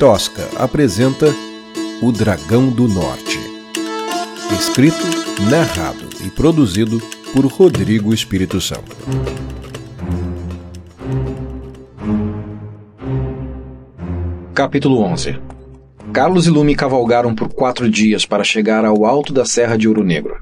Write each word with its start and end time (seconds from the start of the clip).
Tosca 0.00 0.48
apresenta 0.56 1.26
O 2.00 2.10
Dragão 2.10 2.70
do 2.70 2.88
Norte. 2.88 3.38
Escrito, 4.58 4.96
narrado 5.50 6.08
e 6.24 6.30
produzido 6.30 6.98
por 7.34 7.44
Rodrigo 7.44 8.14
Espírito 8.14 8.62
Santo. 8.62 8.96
Capítulo 14.54 15.02
11 15.02 15.38
Carlos 16.14 16.46
e 16.46 16.50
Lume 16.50 16.74
cavalgaram 16.74 17.34
por 17.34 17.52
quatro 17.52 17.86
dias 17.90 18.24
para 18.24 18.42
chegar 18.42 18.86
ao 18.86 19.04
alto 19.04 19.34
da 19.34 19.44
Serra 19.44 19.76
de 19.76 19.86
Ouro 19.86 20.02
Negro. 20.02 20.40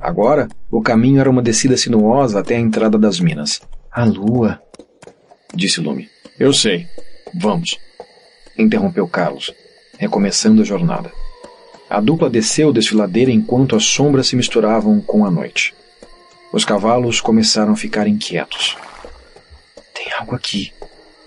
Agora, 0.00 0.48
o 0.68 0.82
caminho 0.82 1.20
era 1.20 1.30
uma 1.30 1.42
descida 1.42 1.76
sinuosa 1.76 2.40
até 2.40 2.56
a 2.56 2.60
entrada 2.60 2.98
das 2.98 3.20
minas. 3.20 3.62
A 3.88 4.04
lua, 4.04 4.60
disse 5.54 5.80
Lume. 5.80 6.08
Eu 6.40 6.52
sei. 6.52 6.88
Vamos. 7.40 7.85
Interrompeu 8.58 9.06
Carlos, 9.06 9.52
recomeçando 9.98 10.62
a 10.62 10.64
jornada. 10.64 11.12
A 11.88 12.00
dupla 12.00 12.28
desceu 12.28 12.72
desfiladeira 12.72 13.30
enquanto 13.30 13.76
as 13.76 13.84
sombras 13.84 14.26
se 14.26 14.36
misturavam 14.36 15.00
com 15.00 15.24
a 15.24 15.30
noite. 15.30 15.74
Os 16.52 16.64
cavalos 16.64 17.20
começaram 17.20 17.72
a 17.72 17.76
ficar 17.76 18.08
inquietos. 18.08 18.76
Tem 19.94 20.12
algo 20.12 20.34
aqui, 20.34 20.72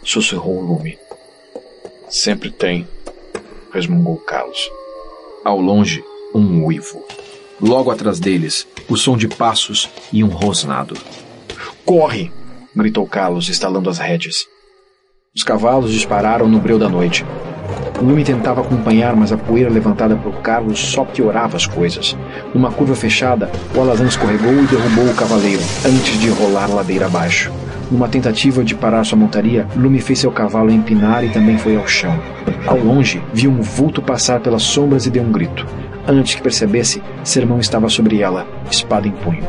sussurrou 0.03 0.62
Lume. 0.62 0.98
Sempre 2.09 2.52
tem, 2.52 2.88
resmungou 3.72 4.17
Carlos. 4.17 4.70
Ao 5.45 5.59
longe, 5.59 6.03
um 6.34 6.66
uivo. 6.66 7.05
Logo 7.61 7.91
atrás 7.91 8.20
deles, 8.20 8.67
o 8.89 8.98
som 8.98 9.16
de 9.16 9.27
passos 9.27 9.89
e 10.11 10.23
um 10.23 10.30
rosnado. 10.30 10.95
Corre! 11.86 12.31
gritou 12.75 13.05
Carlos, 13.05 13.50
estalando 13.50 13.89
as 13.89 13.98
rédeas. 13.98 14.45
Os 15.39 15.43
cavalos 15.45 15.93
dispararam 15.93 16.49
no 16.49 16.59
breu 16.59 16.77
da 16.77 16.89
noite. 16.89 17.25
Lume 18.02 18.25
tentava 18.25 18.59
acompanhar, 18.59 19.16
mas 19.16 19.31
a 19.31 19.38
poeira 19.38 19.70
levantada 19.70 20.13
por 20.17 20.34
Carlos 20.41 20.77
só 20.77 21.05
piorava 21.05 21.55
as 21.55 21.66
coisas. 21.66 22.17
Numa 22.53 22.69
curva 22.69 22.94
fechada, 22.94 23.49
o 23.73 23.80
alazão 23.80 24.05
escorregou 24.05 24.52
e 24.52 24.67
derrubou 24.67 25.05
o 25.05 25.16
cavaleiro, 25.16 25.61
antes 25.86 26.19
de 26.19 26.27
rolar 26.27 26.69
ladeira 26.69 27.05
abaixo. 27.05 27.53
Numa 27.89 28.09
tentativa 28.09 28.66
de 28.66 28.75
parar 28.75 29.05
sua 29.05 29.17
montaria, 29.17 29.66
Lume 29.77 30.02
fez 30.02 30.19
seu 30.19 30.30
cavalo 30.30 30.72
empinar 30.72 31.23
e 31.23 31.30
também 31.30 31.58
foi 31.58 31.77
ao 31.77 31.88
chão. 31.88 32.19
Ao 32.67 32.77
longe, 32.77 33.23
viu 33.33 33.49
um 33.49 33.61
vulto 33.61 34.02
passar 34.02 34.42
pelas 34.42 34.64
sombras 34.64 35.05
e 35.05 35.09
deu 35.09 35.23
um 35.23 35.31
grito. 35.31 35.66
Antes 36.05 36.36
que 36.36 36.42
percebesse, 36.42 37.02
seu 37.23 37.44
irmão 37.44 37.61
estava 37.61 37.88
sobre 37.88 38.21
ela, 38.21 38.45
espada 38.69 39.08
em 39.08 39.11
punho. 39.11 39.47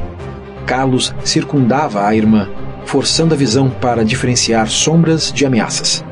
Carlos 0.65 1.13
circundava 1.25 2.07
a 2.07 2.15
irmã, 2.15 2.49
forçando 2.85 3.35
a 3.35 3.37
visão 3.37 3.71
para 3.71 4.05
diferenciar 4.05 4.69
sombras 4.69 5.33
de 5.33 5.47
ameaças. 5.47 6.05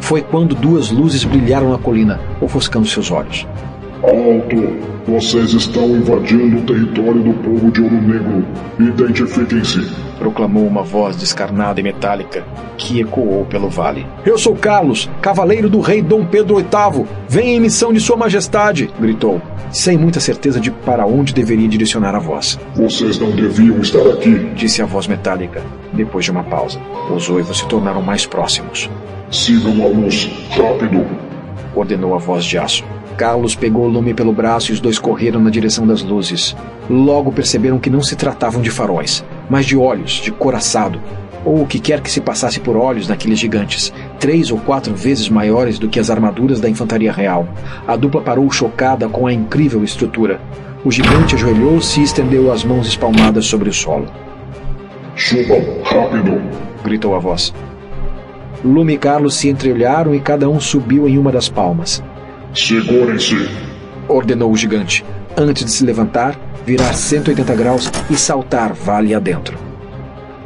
Foi 0.00 0.22
quando 0.22 0.54
duas 0.54 0.90
luzes 0.90 1.24
brilharam 1.24 1.70
na 1.70 1.78
colina, 1.78 2.20
ofuscando 2.40 2.86
seus 2.86 3.10
olhos. 3.10 3.46
Alto! 4.02 4.96
Vocês 5.06 5.52
estão 5.52 5.88
invadindo 5.96 6.58
o 6.58 6.62
território 6.62 7.22
do 7.22 7.32
povo 7.34 7.70
de 7.70 7.80
Ouro 7.80 8.02
Negro. 8.02 8.44
Identifiquem-se! 8.78 9.80
Proclamou 10.18 10.66
uma 10.66 10.82
voz 10.82 11.16
descarnada 11.16 11.78
e 11.80 11.82
metálica 11.82 12.44
que 12.76 13.00
ecoou 13.00 13.44
pelo 13.46 13.68
vale. 13.68 14.06
Eu 14.24 14.36
sou 14.36 14.54
Carlos, 14.56 15.08
cavaleiro 15.22 15.70
do 15.70 15.80
rei 15.80 16.02
Dom 16.02 16.26
Pedro 16.26 16.56
VIII. 16.56 17.06
Venha 17.28 17.56
em 17.56 17.60
missão 17.60 17.92
de 17.92 18.00
Sua 18.00 18.16
Majestade! 18.16 18.90
gritou, 18.98 19.40
sem 19.70 19.96
muita 19.96 20.20
certeza 20.20 20.60
de 20.60 20.70
para 20.70 21.06
onde 21.06 21.32
deveria 21.32 21.68
direcionar 21.68 22.14
a 22.14 22.18
voz. 22.18 22.58
Vocês 22.74 23.18
não 23.18 23.30
deviam 23.30 23.78
estar 23.78 24.06
aqui, 24.08 24.50
disse 24.54 24.82
a 24.82 24.86
voz 24.86 25.06
metálica, 25.06 25.62
depois 25.92 26.24
de 26.24 26.30
uma 26.30 26.44
pausa. 26.44 26.80
Os 27.14 27.30
oivos 27.30 27.58
se 27.58 27.66
tornaram 27.68 28.02
mais 28.02 28.26
próximos. 28.26 28.90
Sigam 29.30 29.84
a 29.84 29.88
luz, 29.88 30.30
rápido! 30.50 31.06
ordenou 31.74 32.14
a 32.14 32.18
voz 32.18 32.44
de 32.44 32.58
aço. 32.58 32.84
Carlos 33.16 33.54
pegou 33.54 33.86
o 33.86 33.88
lume 33.88 34.12
pelo 34.12 34.32
braço 34.32 34.70
e 34.70 34.74
os 34.74 34.80
dois 34.80 34.98
correram 34.98 35.40
na 35.40 35.48
direção 35.48 35.86
das 35.86 36.02
luzes. 36.02 36.54
Logo 36.88 37.32
perceberam 37.32 37.78
que 37.78 37.88
não 37.88 38.02
se 38.02 38.14
tratavam 38.14 38.60
de 38.60 38.70
faróis, 38.70 39.24
mas 39.48 39.64
de 39.64 39.76
olhos, 39.76 40.12
de 40.12 40.30
coraçado, 40.30 41.00
ou 41.44 41.62
o 41.62 41.66
que 41.66 41.78
quer 41.78 42.00
que 42.00 42.10
se 42.10 42.20
passasse 42.20 42.60
por 42.60 42.76
olhos 42.76 43.08
naqueles 43.08 43.38
gigantes, 43.38 43.92
três 44.20 44.50
ou 44.50 44.58
quatro 44.58 44.94
vezes 44.94 45.28
maiores 45.28 45.78
do 45.78 45.88
que 45.88 45.98
as 45.98 46.10
armaduras 46.10 46.60
da 46.60 46.68
infantaria 46.68 47.12
real. 47.12 47.48
A 47.86 47.96
dupla 47.96 48.20
parou 48.20 48.50
chocada 48.50 49.08
com 49.08 49.26
a 49.26 49.32
incrível 49.32 49.82
estrutura. 49.82 50.40
O 50.84 50.90
gigante 50.90 51.34
ajoelhou-se 51.34 52.00
e 52.00 52.04
estendeu 52.04 52.52
as 52.52 52.64
mãos 52.64 52.86
espalmadas 52.86 53.46
sobre 53.46 53.70
o 53.70 53.72
solo. 53.72 54.06
Subam, 55.16 55.82
rápido! 55.84 56.42
gritou 56.84 57.14
a 57.14 57.18
voz. 57.18 57.54
Lume 58.64 58.94
e 58.94 58.98
Carlos 58.98 59.36
se 59.36 59.48
entreolharam 59.48 60.14
e 60.14 60.20
cada 60.20 60.48
um 60.48 60.60
subiu 60.60 61.08
em 61.08 61.16
uma 61.16 61.32
das 61.32 61.48
palmas. 61.48 62.02
Segurem-se! 62.56 63.50
ordenou 64.08 64.50
o 64.50 64.56
gigante, 64.56 65.04
antes 65.36 65.62
de 65.62 65.70
se 65.70 65.84
levantar, 65.84 66.40
virar 66.64 66.94
180 66.94 67.54
graus 67.54 67.92
e 68.10 68.16
saltar 68.16 68.72
vale 68.72 69.14
adentro. 69.14 69.58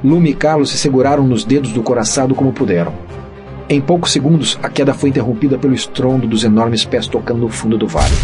Lume 0.02 0.30
e 0.30 0.34
Carlos 0.34 0.70
se 0.70 0.78
seguraram 0.78 1.24
nos 1.24 1.44
dedos 1.44 1.70
do 1.70 1.84
coraçado 1.84 2.34
como 2.34 2.52
puderam. 2.52 2.92
Em 3.68 3.80
poucos 3.80 4.10
segundos, 4.10 4.58
a 4.60 4.68
queda 4.68 4.92
foi 4.92 5.10
interrompida 5.10 5.56
pelo 5.56 5.72
estrondo 5.72 6.26
dos 6.26 6.42
enormes 6.42 6.84
pés 6.84 7.06
tocando 7.06 7.46
o 7.46 7.48
fundo 7.48 7.78
do 7.78 7.86
vale. 7.86 8.16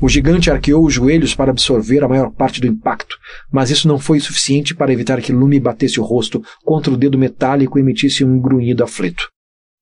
O 0.00 0.08
gigante 0.08 0.48
arqueou 0.48 0.86
os 0.86 0.94
joelhos 0.94 1.34
para 1.34 1.50
absorver 1.50 2.04
a 2.04 2.08
maior 2.08 2.30
parte 2.30 2.60
do 2.60 2.66
impacto, 2.68 3.16
mas 3.50 3.70
isso 3.70 3.88
não 3.88 3.98
foi 3.98 4.20
suficiente 4.20 4.72
para 4.72 4.92
evitar 4.92 5.20
que 5.20 5.32
Lume 5.32 5.58
batesse 5.58 5.98
o 5.98 6.04
rosto 6.04 6.40
contra 6.64 6.94
o 6.94 6.96
dedo 6.96 7.18
metálico 7.18 7.76
e 7.76 7.82
emitisse 7.82 8.24
um 8.24 8.38
grunhido 8.38 8.84
aflito. 8.84 9.33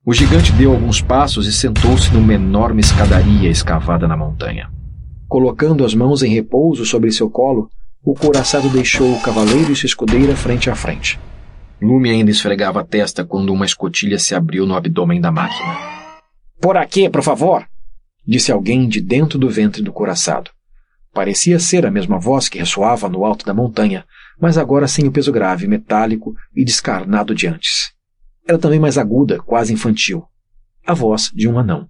O 0.05 0.13
gigante 0.13 0.51
deu 0.55 0.73
alguns 0.73 1.01
passos 1.01 1.47
e 1.47 1.53
sentou-se 1.53 2.13
numa 2.13 2.35
enorme 2.35 2.81
escadaria 2.81 3.49
escavada 3.49 4.09
na 4.09 4.17
montanha. 4.17 4.69
Colocando 5.29 5.85
as 5.85 5.95
mãos 5.95 6.25
em 6.25 6.35
repouso 6.35 6.85
sobre 6.85 7.13
seu 7.13 7.31
colo, 7.31 7.71
o 8.03 8.13
couraçado 8.13 8.69
deixou 8.69 9.15
o 9.15 9.21
cavaleiro 9.23 9.71
e 9.71 9.77
sua 9.77 9.87
escudeira 9.87 10.35
frente 10.35 10.69
a 10.69 10.75
frente. 10.75 11.21
Lume 11.81 12.11
ainda 12.11 12.33
esfregava 12.33 12.81
a 12.81 12.85
testa 12.85 13.25
quando 13.25 13.53
uma 13.53 13.65
escotilha 13.65 14.19
se 14.19 14.35
abriu 14.35 14.67
no 14.67 14.75
abdômen 14.75 15.21
da 15.21 15.31
máquina. 15.31 15.79
Por 16.61 16.77
aqui, 16.77 17.09
por 17.09 17.23
favor! 17.23 17.65
disse 18.27 18.51
alguém 18.51 18.89
de 18.89 19.01
dentro 19.01 19.39
do 19.39 19.49
ventre 19.49 19.83
do 19.83 19.93
couraçado. 19.93 20.51
Parecia 21.15 21.61
ser 21.61 21.87
a 21.87 21.93
mesma 21.93 22.19
voz 22.19 22.49
que 22.49 22.59
ressoava 22.59 23.09
no 23.09 23.25
alto 23.25 23.47
da 23.47 23.55
montanha, 23.55 24.05
mas 24.41 24.59
agora 24.59 24.89
sem 24.89 25.07
o 25.07 25.13
peso 25.13 25.31
grave, 25.31 25.69
metálico 25.69 26.35
e 26.57 26.65
descarnado 26.65 27.37
de 27.37 27.47
antes. 27.47 27.92
Era 28.47 28.59
também 28.59 28.81
mais 28.81 28.99
aguda, 28.99 29.39
quase 29.41 29.73
infantil. 29.73 30.25
A 30.85 30.95
voz 30.95 31.31
de 31.33 31.49
um 31.49 31.59
anão. 31.59 31.89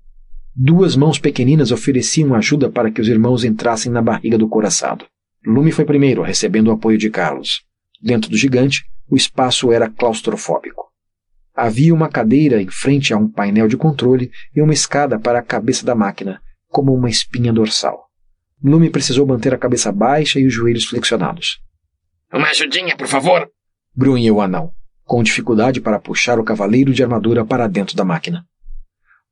Duas 0.55 0.95
mãos 0.95 1.19
pequeninas 1.19 1.71
ofereciam 1.71 2.35
ajuda 2.35 2.71
para 2.71 2.91
que 2.91 3.01
os 3.01 3.09
irmãos 3.09 3.43
entrassem 3.43 3.91
na 3.91 4.03
barriga 4.03 4.37
do 4.37 4.49
couraçado. 4.49 5.07
Lume 5.47 5.73
foi 5.73 5.85
primeiro, 5.85 6.23
recebendo 6.23 6.69
o 6.69 6.73
apoio 6.73 6.99
de 6.99 7.09
Carlos. 7.09 7.63
Dentro 8.03 8.31
do 8.31 8.37
gigante, 8.37 8.85
o 9.09 9.17
espaço 9.17 9.73
era 9.73 9.89
claustrofóbico. 9.89 10.93
Havia 11.55 11.95
uma 11.95 12.09
cadeira 12.09 12.61
em 12.61 12.69
frente 12.69 13.15
a 13.15 13.17
um 13.17 13.29
painel 13.29 13.67
de 13.67 13.77
controle 13.77 14.31
e 14.55 14.61
uma 14.61 14.73
escada 14.73 15.19
para 15.19 15.39
a 15.39 15.43
cabeça 15.43 15.87
da 15.87 15.95
máquina, 15.95 16.41
como 16.69 16.95
uma 16.95 17.09
espinha 17.09 17.53
dorsal. 17.53 18.09
Lume 18.63 18.91
precisou 18.91 19.27
manter 19.27 19.55
a 19.55 19.59
cabeça 19.59 19.91
baixa 19.91 20.39
e 20.39 20.47
os 20.47 20.53
joelhos 20.53 20.85
flexionados. 20.85 21.61
Uma 22.33 22.49
ajudinha, 22.49 22.97
por 22.97 23.07
favor! 23.07 23.51
grunhiu 23.95 24.37
o 24.37 24.41
anão, 24.41 24.73
com 25.05 25.23
dificuldade 25.23 25.81
para 25.81 25.99
puxar 25.99 26.39
o 26.39 26.45
cavaleiro 26.45 26.93
de 26.93 27.03
armadura 27.03 27.45
para 27.45 27.67
dentro 27.67 27.97
da 27.97 28.05
máquina. 28.05 28.47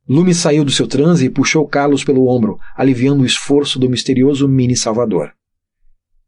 Lume 0.08 0.34
saiu 0.34 0.64
do 0.64 0.70
seu 0.70 0.86
transe 0.86 1.26
e 1.26 1.30
puxou 1.30 1.66
Carlos 1.66 2.02
pelo 2.02 2.26
ombro, 2.26 2.58
aliviando 2.74 3.22
o 3.22 3.26
esforço 3.26 3.78
do 3.78 3.88
misterioso 3.88 4.48
mini 4.48 4.76
Salvador. 4.76 5.32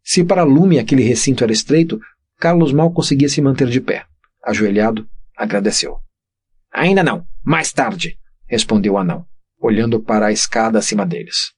Se 0.04 0.24
para 0.24 0.44
Lume 0.44 0.78
aquele 0.78 1.02
recinto 1.02 1.42
era 1.42 1.52
estreito, 1.52 2.00
Carlos 2.38 2.72
mal 2.72 2.92
conseguia 2.92 3.28
se 3.28 3.40
manter 3.40 3.68
de 3.68 3.80
pé. 3.80 4.04
Ajoelhado, 4.44 5.08
agradeceu. 5.36 5.98
Ainda 6.72 7.02
não, 7.02 7.26
mais 7.42 7.72
tarde, 7.72 8.18
respondeu 8.46 8.94
o 8.94 8.98
anão, 8.98 9.26
olhando 9.60 10.00
para 10.00 10.26
a 10.26 10.32
escada 10.32 10.78
acima 10.78 11.06
deles. 11.06 11.52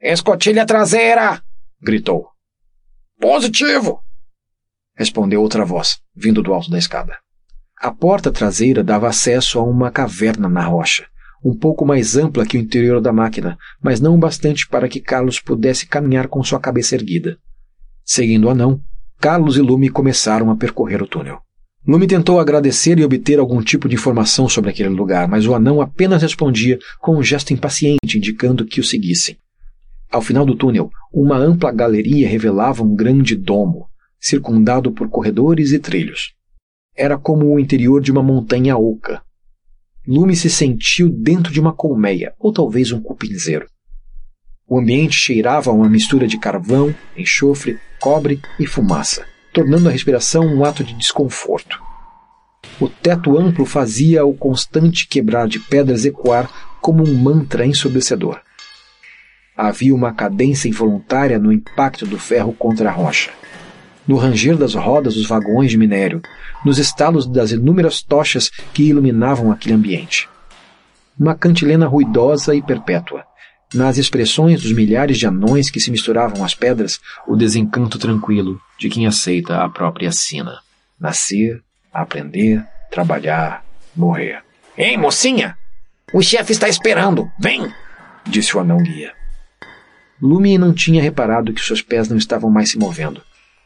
Escotilha 0.00 0.66
traseira! 0.66 1.42
gritou. 1.80 2.28
Positivo! 3.20 4.02
respondeu 4.96 5.40
outra 5.40 5.64
voz, 5.64 6.00
vindo 6.14 6.42
do 6.42 6.52
alto 6.52 6.70
da 6.70 6.78
escada. 6.78 7.18
A 7.80 7.92
porta 7.92 8.32
traseira 8.32 8.82
dava 8.82 9.06
acesso 9.06 9.56
a 9.58 9.62
uma 9.62 9.88
caverna 9.88 10.48
na 10.48 10.64
rocha, 10.64 11.06
um 11.44 11.56
pouco 11.56 11.86
mais 11.86 12.16
ampla 12.16 12.44
que 12.44 12.56
o 12.56 12.60
interior 12.60 13.00
da 13.00 13.12
máquina, 13.12 13.56
mas 13.80 14.00
não 14.00 14.16
o 14.16 14.18
bastante 14.18 14.66
para 14.66 14.88
que 14.88 15.00
Carlos 15.00 15.38
pudesse 15.38 15.86
caminhar 15.86 16.26
com 16.26 16.42
sua 16.42 16.58
cabeça 16.58 16.96
erguida. 16.96 17.38
Seguindo 18.04 18.46
o 18.46 18.50
anão, 18.50 18.80
Carlos 19.20 19.56
e 19.56 19.60
Lume 19.60 19.88
começaram 19.88 20.50
a 20.50 20.56
percorrer 20.56 21.00
o 21.00 21.06
túnel. 21.06 21.38
Lume 21.86 22.08
tentou 22.08 22.40
agradecer 22.40 22.98
e 22.98 23.04
obter 23.04 23.38
algum 23.38 23.62
tipo 23.62 23.88
de 23.88 23.94
informação 23.94 24.48
sobre 24.48 24.70
aquele 24.70 24.88
lugar, 24.88 25.28
mas 25.28 25.46
o 25.46 25.54
anão 25.54 25.80
apenas 25.80 26.22
respondia 26.22 26.78
com 26.98 27.16
um 27.16 27.22
gesto 27.22 27.52
impaciente 27.52 28.18
indicando 28.18 28.66
que 28.66 28.80
o 28.80 28.84
seguissem. 28.84 29.36
Ao 30.10 30.20
final 30.20 30.44
do 30.44 30.56
túnel, 30.56 30.90
uma 31.12 31.36
ampla 31.36 31.70
galeria 31.70 32.28
revelava 32.28 32.82
um 32.82 32.96
grande 32.96 33.36
domo, 33.36 33.86
circundado 34.18 34.90
por 34.90 35.08
corredores 35.08 35.70
e 35.70 35.78
trilhos. 35.78 36.37
Era 36.98 37.16
como 37.16 37.54
o 37.54 37.60
interior 37.60 38.02
de 38.02 38.10
uma 38.10 38.24
montanha 38.24 38.76
oca. 38.76 39.22
Lume 40.04 40.34
se 40.34 40.50
sentiu 40.50 41.08
dentro 41.08 41.52
de 41.52 41.60
uma 41.60 41.72
colmeia, 41.72 42.34
ou 42.40 42.52
talvez 42.52 42.90
um 42.90 43.00
cupinzeiro. 43.00 43.68
O 44.66 44.80
ambiente 44.80 45.14
cheirava 45.14 45.70
a 45.70 45.72
uma 45.72 45.88
mistura 45.88 46.26
de 46.26 46.36
carvão, 46.36 46.92
enxofre, 47.16 47.78
cobre 48.00 48.40
e 48.58 48.66
fumaça, 48.66 49.24
tornando 49.54 49.88
a 49.88 49.92
respiração 49.92 50.44
um 50.44 50.64
ato 50.64 50.82
de 50.82 50.92
desconforto. 50.94 51.80
O 52.80 52.88
teto 52.88 53.38
amplo 53.38 53.64
fazia 53.64 54.26
o 54.26 54.34
constante 54.34 55.06
quebrar 55.06 55.46
de 55.46 55.60
pedras 55.60 56.04
ecoar 56.04 56.50
como 56.80 57.08
um 57.08 57.14
mantra 57.14 57.64
ensurdecedor. 57.64 58.40
Havia 59.56 59.94
uma 59.94 60.12
cadência 60.12 60.68
involuntária 60.68 61.38
no 61.38 61.52
impacto 61.52 62.04
do 62.04 62.18
ferro 62.18 62.52
contra 62.52 62.88
a 62.88 62.92
rocha 62.92 63.30
no 64.08 64.16
ranger 64.16 64.56
das 64.56 64.74
rodas 64.74 65.14
dos 65.14 65.28
vagões 65.28 65.70
de 65.70 65.76
minério, 65.76 66.22
nos 66.64 66.78
estalos 66.78 67.26
das 67.26 67.52
inúmeras 67.52 68.02
tochas 68.02 68.48
que 68.72 68.84
iluminavam 68.84 69.52
aquele 69.52 69.74
ambiente. 69.74 70.28
Uma 71.20 71.34
cantilena 71.34 71.86
ruidosa 71.86 72.54
e 72.54 72.62
perpétua. 72.62 73.24
Nas 73.74 73.98
expressões 73.98 74.62
dos 74.62 74.72
milhares 74.72 75.18
de 75.18 75.26
anões 75.26 75.68
que 75.68 75.78
se 75.78 75.90
misturavam 75.90 76.42
às 76.42 76.54
pedras, 76.54 76.98
o 77.26 77.36
desencanto 77.36 77.98
tranquilo 77.98 78.58
de 78.78 78.88
quem 78.88 79.06
aceita 79.06 79.62
a 79.62 79.68
própria 79.68 80.10
sina. 80.10 80.60
Nascer, 80.98 81.62
aprender, 81.92 82.64
trabalhar, 82.90 83.62
morrer. 83.94 84.42
Ei, 84.76 84.96
mocinha! 84.96 85.58
O 86.14 86.22
chefe 86.22 86.52
está 86.52 86.66
esperando! 86.66 87.30
Vem! 87.38 87.70
Disse 88.24 88.56
o 88.56 88.60
anão 88.60 88.82
guia. 88.82 89.12
Lume 90.20 90.56
não 90.56 90.72
tinha 90.72 91.02
reparado 91.02 91.52
que 91.52 91.60
seus 91.60 91.82
pés 91.82 92.08
não 92.08 92.16
estavam 92.16 92.50
mais 92.50 92.70
se 92.70 92.78
movendo. 92.78 93.22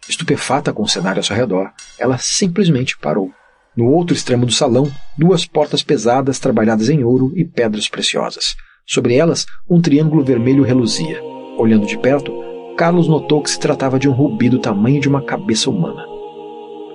Estupefata 0.09 0.73
com 0.73 0.83
o 0.83 0.89
cenário 0.89 1.21
ao 1.21 1.25
seu 1.25 1.37
redor, 1.37 1.71
ela 1.99 2.19
simplesmente 2.19 2.99
parou. 2.99 3.31
No 3.77 3.87
outro 3.87 4.15
extremo 4.15 4.45
do 4.45 4.53
salão, 4.53 4.91
duas 5.17 5.47
portas 5.47 5.83
pesadas 5.83 6.39
trabalhadas 6.39 6.91
em 6.91 7.05
ouro 7.05 7.33
e 7.37 7.45
pedras 7.45 7.89
preciosas. 7.89 8.55
Sobre 8.87 9.15
elas, 9.15 9.47
um 9.71 9.81
triângulo 9.81 10.25
vermelho 10.25 10.65
reluzia. 10.65 11.23
Olhando 11.57 11.87
de 11.87 11.97
perto, 11.97 12.33
Carlos 12.77 13.07
notou 13.07 13.43
que 13.43 13.51
se 13.51 13.61
tratava 13.61 13.99
de 13.99 14.09
um 14.09 14.13
rubi 14.13 14.49
do 14.49 14.59
tamanho 14.59 15.01
de 15.01 15.09
uma 15.09 15.23
cabeça 15.23 15.71
humana. 15.71 16.05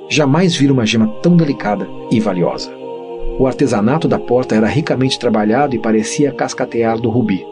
Jamais 0.09 0.55
vira 0.55 0.73
uma 0.73 0.85
gema 0.85 1.07
tão 1.21 1.35
delicada 1.35 1.87
e 2.11 2.19
valiosa. 2.19 2.71
O 3.39 3.47
artesanato 3.47 4.07
da 4.07 4.19
porta 4.19 4.55
era 4.55 4.67
ricamente 4.67 5.17
trabalhado 5.17 5.75
e 5.75 5.79
parecia 5.79 6.33
cascatear 6.33 6.99
do 6.99 7.09
rubi, 7.09 7.45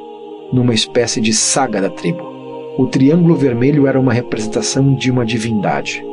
numa 0.51 0.73
espécie 0.73 1.21
de 1.21 1.33
saga 1.33 1.81
da 1.81 1.89
tribo. 1.89 2.34
O 2.77 2.87
triângulo 2.87 3.35
vermelho 3.35 3.87
era 3.87 3.97
uma 3.97 4.11
representação 4.11 4.95
de 4.95 5.09
uma 5.09 5.25
divindade. 5.25 6.03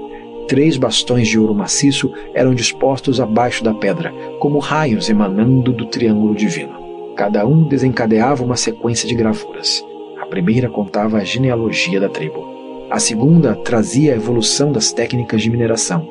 Três 0.47 0.77
bastões 0.77 1.27
de 1.27 1.37
ouro 1.37 1.53
maciço 1.53 2.13
eram 2.35 2.55
dispostos 2.55 3.21
abaixo 3.21 3.65
da 3.65 3.75
pedra, 3.75 4.13
como 4.39 4.61
raios 4.61 5.11
emanando 5.11 5.73
do 5.73 5.87
triângulo 5.87 6.37
divino. 6.37 7.15
Cada 7.17 7.45
um 7.45 7.65
desencadeava 7.65 8.45
uma 8.45 8.55
sequência 8.55 9.09
de 9.09 9.15
gravuras. 9.17 9.85
A 10.21 10.27
primeira 10.27 10.71
contava 10.71 11.19
a 11.19 11.25
genealogia 11.25 11.99
da 11.99 12.09
tribo. 12.09 12.45
A 12.91 13.01
segunda 13.01 13.57
trazia 13.57 14.13
a 14.13 14.17
evolução 14.17 14.71
das 14.71 14.93
técnicas 14.93 15.43
de 15.43 15.51
mineração. 15.51 16.09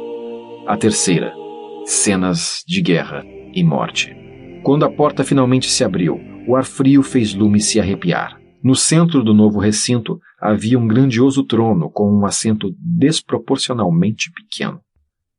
A 0.67 0.75
terceira, 0.75 1.33
cenas 1.85 2.61
de 2.67 2.81
guerra 2.81 3.23
e 3.53 3.63
morte. 3.63 4.13
Quando 4.63 4.83
a 4.83 4.91
porta 4.91 5.23
finalmente 5.23 5.69
se 5.69 5.83
abriu, 5.83 6.19
o 6.45 6.57
ar 6.57 6.65
frio 6.65 7.01
fez 7.03 7.33
Lume 7.33 7.61
se 7.61 7.79
arrepiar. 7.79 8.37
No 8.63 8.75
centro 8.75 9.23
do 9.23 9.33
novo 9.33 9.59
recinto 9.59 10.19
havia 10.41 10.79
um 10.79 10.87
grandioso 10.87 11.43
trono 11.43 11.89
com 11.89 12.11
um 12.11 12.25
assento 12.25 12.73
desproporcionalmente 12.79 14.31
pequeno. 14.31 14.81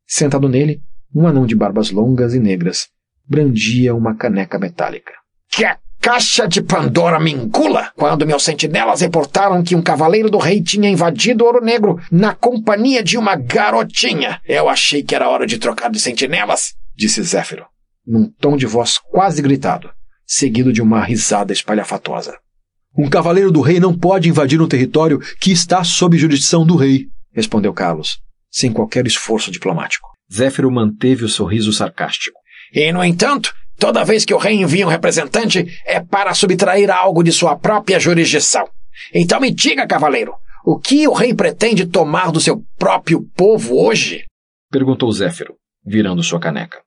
Sentado 0.06 0.48
nele, 0.48 0.80
um 1.14 1.26
anão 1.26 1.44
de 1.44 1.56
barbas 1.56 1.90
longas 1.90 2.34
e 2.34 2.38
negras 2.38 2.88
brandia 3.26 3.94
uma 3.94 4.14
caneca 4.14 4.58
metálica. 4.58 5.12
Que 5.48 5.64
a 5.64 5.78
caixa 6.00 6.46
de 6.46 6.60
Pandora 6.60 7.20
me 7.20 7.32
engula 7.32 7.92
quando 7.96 8.26
meus 8.26 8.42
sentinelas 8.42 9.00
reportaram 9.00 9.62
que 9.62 9.74
um 9.74 9.82
cavaleiro 9.82 10.30
do 10.30 10.38
rei 10.38 10.62
tinha 10.62 10.88
invadido 10.88 11.44
Ouro 11.44 11.64
Negro 11.64 12.00
na 12.10 12.34
companhia 12.34 13.02
de 13.02 13.16
uma 13.16 13.36
garotinha. 13.36 14.40
Eu 14.46 14.68
achei 14.68 15.02
que 15.02 15.14
era 15.14 15.28
hora 15.28 15.46
de 15.46 15.58
trocar 15.58 15.90
de 15.90 16.00
sentinelas, 16.00 16.74
disse 16.94 17.22
Zéfiro, 17.22 17.66
num 18.06 18.28
tom 18.28 18.56
de 18.56 18.66
voz 18.66 18.98
quase 18.98 19.40
gritado, 19.40 19.90
seguido 20.26 20.72
de 20.72 20.82
uma 20.82 21.02
risada 21.02 21.52
espalhafatosa. 21.52 22.41
Um 22.96 23.08
cavaleiro 23.08 23.50
do 23.50 23.62
rei 23.62 23.80
não 23.80 23.96
pode 23.96 24.28
invadir 24.28 24.60
um 24.60 24.68
território 24.68 25.18
que 25.40 25.50
está 25.50 25.82
sob 25.82 26.18
jurisdição 26.18 26.66
do 26.66 26.76
rei, 26.76 27.06
respondeu 27.32 27.72
Carlos, 27.72 28.18
sem 28.50 28.70
qualquer 28.70 29.06
esforço 29.06 29.50
diplomático. 29.50 30.08
Zéfiro 30.32 30.70
manteve 30.70 31.24
o 31.24 31.28
sorriso 31.28 31.72
sarcástico. 31.72 32.38
E, 32.72 32.92
no 32.92 33.02
entanto, 33.02 33.54
toda 33.78 34.04
vez 34.04 34.24
que 34.24 34.34
o 34.34 34.38
rei 34.38 34.56
envia 34.56 34.86
um 34.86 34.90
representante, 34.90 35.66
é 35.86 36.00
para 36.00 36.34
subtrair 36.34 36.90
algo 36.90 37.22
de 37.22 37.32
sua 37.32 37.56
própria 37.56 37.98
jurisdição. 37.98 38.68
Então 39.14 39.40
me 39.40 39.50
diga, 39.50 39.86
cavaleiro, 39.86 40.34
o 40.64 40.78
que 40.78 41.08
o 41.08 41.12
rei 41.12 41.34
pretende 41.34 41.86
tomar 41.86 42.30
do 42.30 42.40
seu 42.40 42.62
próprio 42.78 43.22
povo 43.34 43.82
hoje? 43.82 44.24
Perguntou 44.70 45.10
Zéfiro, 45.12 45.54
virando 45.84 46.22
sua 46.22 46.38
caneca. 46.38 46.78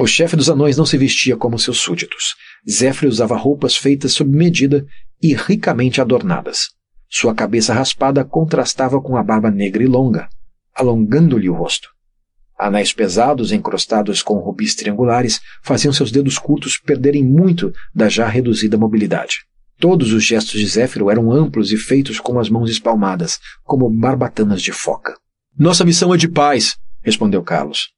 O 0.00 0.06
chefe 0.06 0.34
dos 0.34 0.48
anões 0.48 0.78
não 0.78 0.86
se 0.86 0.96
vestia 0.96 1.36
como 1.36 1.58
seus 1.58 1.76
súditos. 1.76 2.34
Zéfiro 2.66 3.10
usava 3.10 3.36
roupas 3.36 3.76
feitas 3.76 4.14
sob 4.14 4.34
medida 4.34 4.86
e 5.22 5.34
ricamente 5.34 6.00
adornadas. 6.00 6.70
Sua 7.06 7.34
cabeça 7.34 7.74
raspada 7.74 8.24
contrastava 8.24 8.98
com 8.98 9.18
a 9.18 9.22
barba 9.22 9.50
negra 9.50 9.82
e 9.82 9.86
longa, 9.86 10.26
alongando-lhe 10.74 11.50
o 11.50 11.54
rosto. 11.54 11.90
Anéis 12.58 12.94
pesados, 12.94 13.52
encrostados 13.52 14.22
com 14.22 14.38
rubis 14.38 14.74
triangulares, 14.74 15.38
faziam 15.62 15.92
seus 15.92 16.10
dedos 16.10 16.38
curtos 16.38 16.78
perderem 16.78 17.22
muito 17.22 17.70
da 17.94 18.08
já 18.08 18.26
reduzida 18.26 18.78
mobilidade. 18.78 19.40
Todos 19.78 20.14
os 20.14 20.24
gestos 20.24 20.58
de 20.58 20.66
Zéfiro 20.66 21.10
eram 21.10 21.30
amplos 21.30 21.72
e 21.72 21.76
feitos 21.76 22.18
com 22.18 22.38
as 22.38 22.48
mãos 22.48 22.70
espalmadas, 22.70 23.38
como 23.62 23.90
barbatanas 23.90 24.62
de 24.62 24.72
foca. 24.72 25.14
Nossa 25.58 25.84
missão 25.84 26.14
é 26.14 26.16
de 26.16 26.26
paz, 26.26 26.78
respondeu 27.02 27.42
Carlos. 27.42 27.90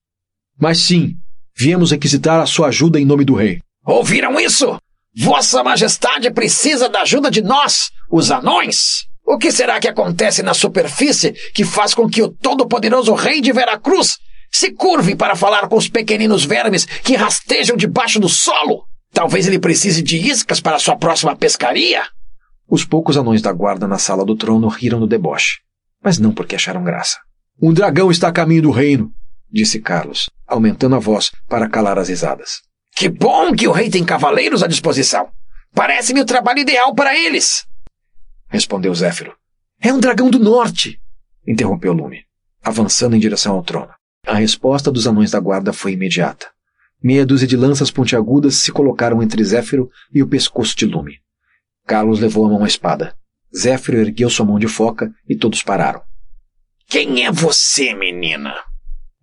Mas 0.58 0.78
sim, 0.78 1.16
Viemos 1.56 1.90
requisitar 1.90 2.40
a 2.40 2.46
sua 2.46 2.68
ajuda 2.68 2.98
em 2.98 3.04
nome 3.04 3.24
do 3.24 3.34
rei. 3.34 3.60
Ouviram 3.84 4.38
isso? 4.40 4.78
Vossa 5.16 5.62
Majestade 5.62 6.30
precisa 6.30 6.88
da 6.88 7.02
ajuda 7.02 7.30
de 7.30 7.42
nós, 7.42 7.90
os 8.10 8.30
anões. 8.30 9.06
O 9.24 9.38
que 9.38 9.52
será 9.52 9.78
que 9.78 9.88
acontece 9.88 10.42
na 10.42 10.54
superfície 10.54 11.32
que 11.54 11.64
faz 11.64 11.94
com 11.94 12.08
que 12.08 12.22
o 12.22 12.28
todo-poderoso 12.28 13.14
rei 13.14 13.40
de 13.40 13.52
Veracruz 13.52 14.18
se 14.50 14.72
curve 14.72 15.14
para 15.14 15.36
falar 15.36 15.68
com 15.68 15.76
os 15.76 15.88
pequeninos 15.88 16.44
vermes 16.44 16.84
que 16.84 17.14
rastejam 17.14 17.76
debaixo 17.76 18.18
do 18.18 18.28
solo? 18.28 18.84
Talvez 19.12 19.46
ele 19.46 19.58
precise 19.58 20.02
de 20.02 20.16
iscas 20.16 20.60
para 20.60 20.78
sua 20.78 20.96
próxima 20.96 21.36
pescaria? 21.36 22.02
Os 22.68 22.84
poucos 22.84 23.16
anões 23.16 23.42
da 23.42 23.52
guarda 23.52 23.86
na 23.86 23.98
sala 23.98 24.24
do 24.24 24.34
trono 24.34 24.68
riram 24.68 24.98
no 24.98 25.06
deboche, 25.06 25.58
mas 26.02 26.18
não 26.18 26.32
porque 26.32 26.56
acharam 26.56 26.82
graça. 26.82 27.18
Um 27.60 27.72
dragão 27.72 28.10
está 28.10 28.28
a 28.28 28.32
caminho 28.32 28.62
do 28.62 28.70
reino, 28.70 29.12
disse 29.52 29.80
Carlos, 29.80 30.30
aumentando 30.46 30.96
a 30.96 30.98
voz 30.98 31.30
para 31.48 31.68
calar 31.68 31.98
as 31.98 32.08
risadas. 32.08 32.62
Que 32.94 33.08
bom 33.08 33.54
que 33.54 33.68
o 33.68 33.72
rei 33.72 33.90
tem 33.90 34.04
cavaleiros 34.04 34.62
à 34.62 34.66
disposição. 34.66 35.30
Parece-me 35.74 36.20
o 36.20 36.26
trabalho 36.26 36.60
ideal 36.60 36.94
para 36.94 37.16
eles. 37.16 37.66
Respondeu 38.48 38.94
Zéfiro. 38.94 39.34
É 39.80 39.92
um 39.92 39.98
dragão 39.98 40.30
do 40.30 40.38
norte, 40.38 41.00
interrompeu 41.46 41.92
Lume, 41.92 42.24
avançando 42.62 43.16
em 43.16 43.18
direção 43.18 43.56
ao 43.56 43.62
trono. 43.62 43.92
A 44.26 44.34
resposta 44.34 44.90
dos 44.90 45.06
anões 45.06 45.30
da 45.30 45.40
guarda 45.40 45.72
foi 45.72 45.92
imediata. 45.92 46.46
Meia 47.02 47.26
dúzia 47.26 47.48
de 47.48 47.56
lanças 47.56 47.90
pontiagudas 47.90 48.56
se 48.56 48.70
colocaram 48.70 49.22
entre 49.22 49.42
Zéfiro 49.42 49.90
e 50.14 50.22
o 50.22 50.28
pescoço 50.28 50.76
de 50.76 50.86
Lume. 50.86 51.18
Carlos 51.84 52.20
levou 52.20 52.46
a 52.46 52.48
mão 52.48 52.62
à 52.62 52.66
espada. 52.66 53.16
Zéfiro 53.54 53.98
ergueu 53.98 54.30
sua 54.30 54.46
mão 54.46 54.58
de 54.58 54.68
foca 54.68 55.12
e 55.28 55.34
todos 55.34 55.62
pararam. 55.62 56.02
Quem 56.86 57.26
é 57.26 57.32
você, 57.32 57.92
menina? 57.94 58.54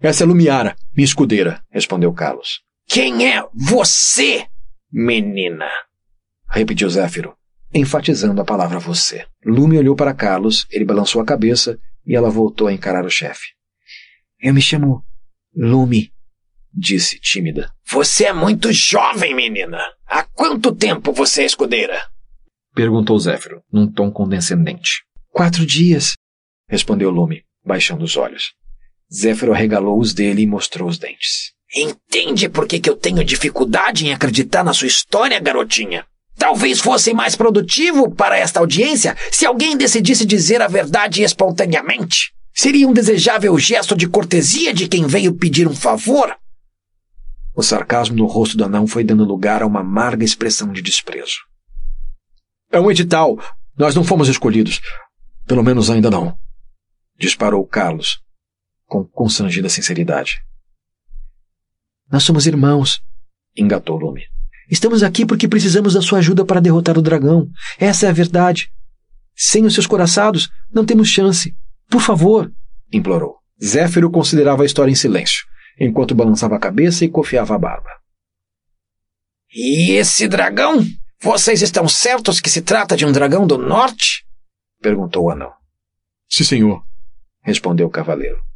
Essa 0.01 0.23
é 0.23 0.25
Lumiara, 0.25 0.77
minha 0.95 1.03
escudeira, 1.03 1.61
respondeu 1.69 2.13
Carlos. 2.13 2.61
Quem 2.87 3.27
é 3.27 3.43
você, 3.53 4.47
menina? 4.89 5.67
Repetiu 6.49 6.89
Zéfiro, 6.89 7.35
enfatizando 7.73 8.41
a 8.41 8.45
palavra 8.45 8.79
você. 8.79 9.25
Lume 9.45 9.77
olhou 9.77 9.97
para 9.97 10.13
Carlos, 10.13 10.65
ele 10.71 10.85
balançou 10.85 11.21
a 11.21 11.25
cabeça 11.25 11.77
e 12.05 12.15
ela 12.15 12.29
voltou 12.29 12.67
a 12.67 12.73
encarar 12.73 13.05
o 13.05 13.09
chefe. 13.09 13.47
Eu 14.39 14.53
me 14.53 14.61
chamo 14.61 15.03
Lume, 15.53 16.13
disse 16.73 17.19
tímida. 17.19 17.69
Você 17.85 18.23
é 18.23 18.33
muito 18.33 18.71
jovem, 18.71 19.35
menina. 19.35 19.79
Há 20.07 20.23
quanto 20.23 20.73
tempo 20.73 21.11
você 21.11 21.41
é 21.41 21.45
escudeira? 21.45 22.07
Perguntou 22.73 23.19
Zéfiro, 23.19 23.61
num 23.69 23.91
tom 23.91 24.09
condescendente. 24.09 25.03
Quatro 25.27 25.65
dias, 25.65 26.13
respondeu 26.69 27.09
Lume, 27.09 27.43
baixando 27.65 28.05
os 28.05 28.15
olhos. 28.15 28.57
Zéfiro 29.13 29.53
arregalou 29.53 29.99
os 29.99 30.13
dele 30.13 30.43
e 30.43 30.47
mostrou 30.47 30.87
os 30.87 30.97
dentes. 30.97 31.51
Entende 31.75 32.49
por 32.49 32.67
que, 32.67 32.79
que 32.79 32.89
eu 32.89 32.95
tenho 32.95 33.23
dificuldade 33.23 34.05
em 34.05 34.13
acreditar 34.13 34.63
na 34.63 34.73
sua 34.73 34.87
história, 34.87 35.39
garotinha? 35.39 36.05
Talvez 36.35 36.79
fosse 36.79 37.13
mais 37.13 37.35
produtivo 37.35 38.09
para 38.09 38.37
esta 38.37 38.59
audiência 38.59 39.15
se 39.31 39.45
alguém 39.45 39.75
decidisse 39.75 40.25
dizer 40.25 40.61
a 40.61 40.67
verdade 40.67 41.21
espontaneamente. 41.21 42.33
Seria 42.53 42.87
um 42.87 42.93
desejável 42.93 43.57
gesto 43.57 43.95
de 43.95 44.07
cortesia 44.07 44.73
de 44.73 44.87
quem 44.87 45.05
veio 45.05 45.33
pedir 45.33 45.67
um 45.67 45.75
favor. 45.75 46.35
O 47.55 47.61
sarcasmo 47.61 48.15
no 48.15 48.25
rosto 48.25 48.57
do 48.57 48.63
anão 48.63 48.87
foi 48.87 49.03
dando 49.03 49.25
lugar 49.25 49.61
a 49.61 49.67
uma 49.67 49.81
amarga 49.81 50.23
expressão 50.23 50.71
de 50.71 50.81
desprezo. 50.81 51.39
É 52.71 52.79
um 52.79 52.89
edital. 52.89 53.37
Nós 53.77 53.93
não 53.93 54.03
fomos 54.03 54.29
escolhidos. 54.29 54.81
Pelo 55.45 55.63
menos 55.63 55.89
ainda 55.89 56.09
não. 56.09 56.37
Disparou 57.17 57.65
Carlos, 57.65 58.19
com 58.89 59.05
constrangida 59.05 59.69
sinceridade. 59.69 60.41
Nós 62.11 62.23
somos 62.23 62.47
irmãos, 62.47 63.01
engatou 63.55 63.95
Lume. 63.95 64.23
Estamos 64.69 65.03
aqui 65.03 65.25
porque 65.25 65.47
precisamos 65.47 65.93
da 65.93 66.01
sua 66.01 66.19
ajuda 66.19 66.43
para 66.43 66.59
derrotar 66.59 66.97
o 66.97 67.01
dragão. 67.01 67.47
Essa 67.77 68.07
é 68.07 68.09
a 68.09 68.13
verdade. 68.13 68.71
Sem 69.35 69.65
os 69.65 69.73
seus 69.73 69.87
coraçados, 69.87 70.49
não 70.73 70.85
temos 70.85 71.07
chance. 71.07 71.55
Por 71.87 72.01
favor, 72.01 72.51
implorou. 72.91 73.37
Zéfiro 73.63 74.09
considerava 74.09 74.63
a 74.63 74.65
história 74.65 74.91
em 74.91 74.95
silêncio, 74.95 75.45
enquanto 75.79 76.15
balançava 76.15 76.55
a 76.55 76.59
cabeça 76.59 77.05
e 77.05 77.09
cofiava 77.09 77.55
a 77.55 77.59
barba. 77.59 77.89
E 79.53 79.91
esse 79.91 80.27
dragão? 80.27 80.85
Vocês 81.21 81.61
estão 81.61 81.87
certos 81.87 82.39
que 82.39 82.49
se 82.49 82.61
trata 82.61 82.95
de 82.95 83.05
um 83.05 83.11
dragão 83.11 83.45
do 83.45 83.57
norte? 83.57 84.25
perguntou 84.81 85.25
o 85.25 85.29
anão. 85.29 85.51
Sim, 86.29 86.43
senhor, 86.43 86.83
respondeu 87.43 87.87
o 87.87 87.89
cavaleiro. 87.89 88.48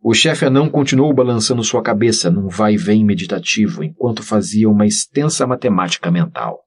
O 0.00 0.14
chefe 0.14 0.44
anão 0.44 0.70
continuou 0.70 1.12
balançando 1.12 1.62
sua 1.64 1.82
cabeça 1.82 2.30
num 2.30 2.48
vai-vem 2.48 3.04
meditativo 3.04 3.82
enquanto 3.82 4.22
fazia 4.22 4.68
uma 4.68 4.86
extensa 4.86 5.46
matemática 5.46 6.10
mental. 6.10 6.64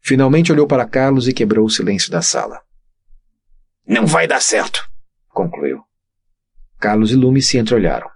Finalmente 0.00 0.52
olhou 0.52 0.66
para 0.66 0.86
Carlos 0.86 1.26
e 1.26 1.32
quebrou 1.32 1.66
o 1.66 1.70
silêncio 1.70 2.10
da 2.10 2.22
sala. 2.22 2.60
Não 3.86 4.06
vai 4.06 4.26
dar 4.26 4.40
certo, 4.40 4.88
concluiu. 5.28 5.80
Carlos 6.78 7.10
e 7.10 7.16
Lume 7.16 7.42
se 7.42 7.58
entreolharam. 7.58 8.08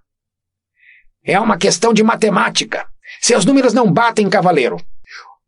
É 1.24 1.38
uma 1.40 1.58
questão 1.58 1.92
de 1.92 2.02
matemática. 2.02 2.86
Seus 3.20 3.44
números 3.44 3.74
não 3.74 3.90
batem, 3.90 4.30
cavaleiro. 4.30 4.76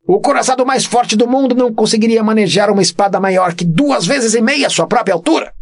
O 0.06 0.20
coraçado 0.20 0.66
mais 0.66 0.84
forte 0.84 1.14
do 1.14 1.28
mundo 1.28 1.54
não 1.54 1.72
conseguiria 1.72 2.22
manejar 2.24 2.70
uma 2.70 2.82
espada 2.82 3.20
maior 3.20 3.54
que 3.54 3.64
duas 3.64 4.06
vezes 4.06 4.34
e 4.34 4.40
meia 4.40 4.68
sua 4.68 4.86
própria 4.86 5.14
altura. 5.14 5.54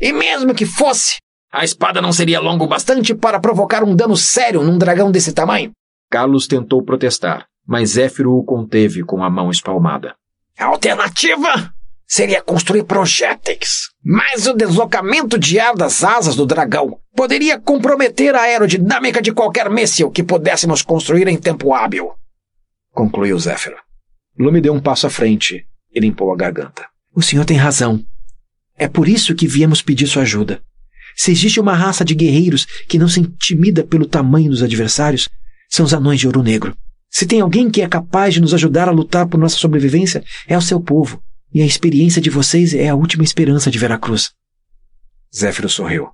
E 0.00 0.12
mesmo 0.12 0.54
que 0.54 0.64
fosse, 0.64 1.18
a 1.52 1.64
espada 1.64 2.02
não 2.02 2.12
seria 2.12 2.40
longa 2.40 2.64
o 2.64 2.68
bastante 2.68 3.14
para 3.14 3.40
provocar 3.40 3.82
um 3.82 3.94
dano 3.94 4.16
sério 4.16 4.62
num 4.62 4.78
dragão 4.78 5.10
desse 5.10 5.32
tamanho. 5.32 5.72
Carlos 6.10 6.46
tentou 6.46 6.82
protestar, 6.82 7.46
mas 7.66 7.90
Zéfiro 7.90 8.32
o 8.32 8.44
conteve 8.44 9.02
com 9.02 9.22
a 9.22 9.30
mão 9.30 9.50
espalmada. 9.50 10.14
A 10.58 10.66
alternativa 10.66 11.72
seria 12.06 12.40
construir 12.42 12.84
projéteis. 12.84 13.90
Mas 14.02 14.46
o 14.46 14.54
deslocamento 14.54 15.38
de 15.38 15.58
ar 15.58 15.74
das 15.74 16.04
asas 16.04 16.36
do 16.36 16.46
dragão 16.46 16.98
poderia 17.14 17.58
comprometer 17.58 18.34
a 18.34 18.42
aerodinâmica 18.42 19.20
de 19.20 19.32
qualquer 19.32 19.68
míssil 19.68 20.10
que 20.10 20.22
pudéssemos 20.22 20.82
construir 20.82 21.26
em 21.26 21.36
tempo 21.36 21.74
hábil. 21.74 22.12
Concluiu 22.92 23.38
Zéfiro. 23.38 23.76
Lume 24.38 24.60
deu 24.60 24.72
um 24.72 24.80
passo 24.80 25.06
à 25.06 25.10
frente 25.10 25.66
e 25.92 26.00
limpou 26.00 26.32
a 26.32 26.36
garganta. 26.36 26.86
O 27.14 27.22
senhor 27.22 27.44
tem 27.44 27.56
razão. 27.56 28.04
É 28.76 28.86
por 28.86 29.08
isso 29.08 29.34
que 29.34 29.48
viemos 29.48 29.82
pedir 29.82 30.06
sua 30.06 30.22
ajuda. 30.22 30.62
Se 31.16 31.32
existe 31.32 31.58
uma 31.58 31.74
raça 31.74 32.04
de 32.04 32.14
guerreiros 32.14 32.66
que 32.86 32.98
não 32.98 33.08
se 33.08 33.20
intimida 33.20 33.82
pelo 33.82 34.06
tamanho 34.06 34.50
dos 34.50 34.62
adversários, 34.62 35.28
são 35.68 35.86
os 35.86 35.94
anões 35.94 36.20
de 36.20 36.26
ouro 36.26 36.42
negro. 36.42 36.76
Se 37.10 37.26
tem 37.26 37.40
alguém 37.40 37.70
que 37.70 37.80
é 37.80 37.88
capaz 37.88 38.34
de 38.34 38.40
nos 38.40 38.52
ajudar 38.52 38.88
a 38.88 38.92
lutar 38.92 39.26
por 39.26 39.38
nossa 39.38 39.56
sobrevivência, 39.56 40.22
é 40.46 40.56
o 40.56 40.60
seu 40.60 40.78
povo. 40.78 41.22
E 41.54 41.62
a 41.62 41.66
experiência 41.66 42.20
de 42.20 42.28
vocês 42.28 42.74
é 42.74 42.88
a 42.88 42.94
última 42.94 43.24
esperança 43.24 43.70
de 43.70 43.78
Veracruz. 43.78 44.32
Zéfiro 45.34 45.70
sorriu. 45.70 46.10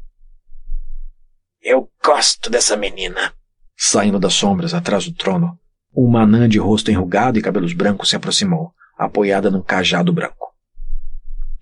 Eu 1.61 1.89
gosto 2.05 2.49
dessa 2.49 2.77
menina. 2.77 3.33
Saindo 3.77 4.21
das 4.21 4.35
sombras 4.35 4.73
atrás 4.75 5.05
do 5.05 5.13
trono, 5.13 5.59
uma 5.93 6.23
anã 6.23 6.49
de 6.49 6.59
rosto 6.59 6.91
enrugado 6.91 7.39
e 7.39 7.43
cabelos 7.43 7.73
brancos 7.73 8.11
se 8.11 8.17
aproximou, 8.17 8.73
apoiada 8.97 9.51
num 9.51 9.63
cajado 9.63 10.13
branco. 10.13 10.55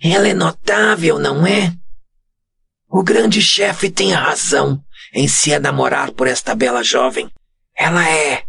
Ela 0.02 0.28
é 0.28 0.34
notável, 0.34 1.18
não 1.18 1.46
é? 1.46 1.74
O 2.92 3.04
grande 3.04 3.40
chefe 3.40 3.88
tem 3.88 4.12
razão 4.12 4.82
em 5.14 5.28
se 5.28 5.52
enamorar 5.52 6.10
por 6.10 6.26
esta 6.26 6.56
bela 6.56 6.82
jovem. 6.82 7.30
Ela 7.76 8.08
é 8.10 8.42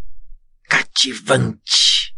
cativante, 0.67 2.15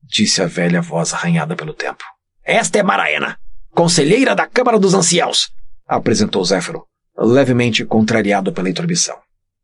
disse 0.00 0.40
a 0.40 0.46
velha 0.46 0.80
voz 0.80 1.12
arranhada 1.12 1.56
pelo 1.56 1.74
tempo. 1.74 2.04
Esta 2.44 2.78
é 2.78 2.84
Maraena, 2.84 3.36
conselheira 3.72 4.32
da 4.32 4.46
Câmara 4.46 4.78
dos 4.78 4.94
Anciãos, 4.94 5.50
apresentou 5.88 6.44
Zéfiro, 6.44 6.86
levemente 7.18 7.84
contrariado 7.84 8.52
pela 8.52 8.70
introdução. 8.70 9.18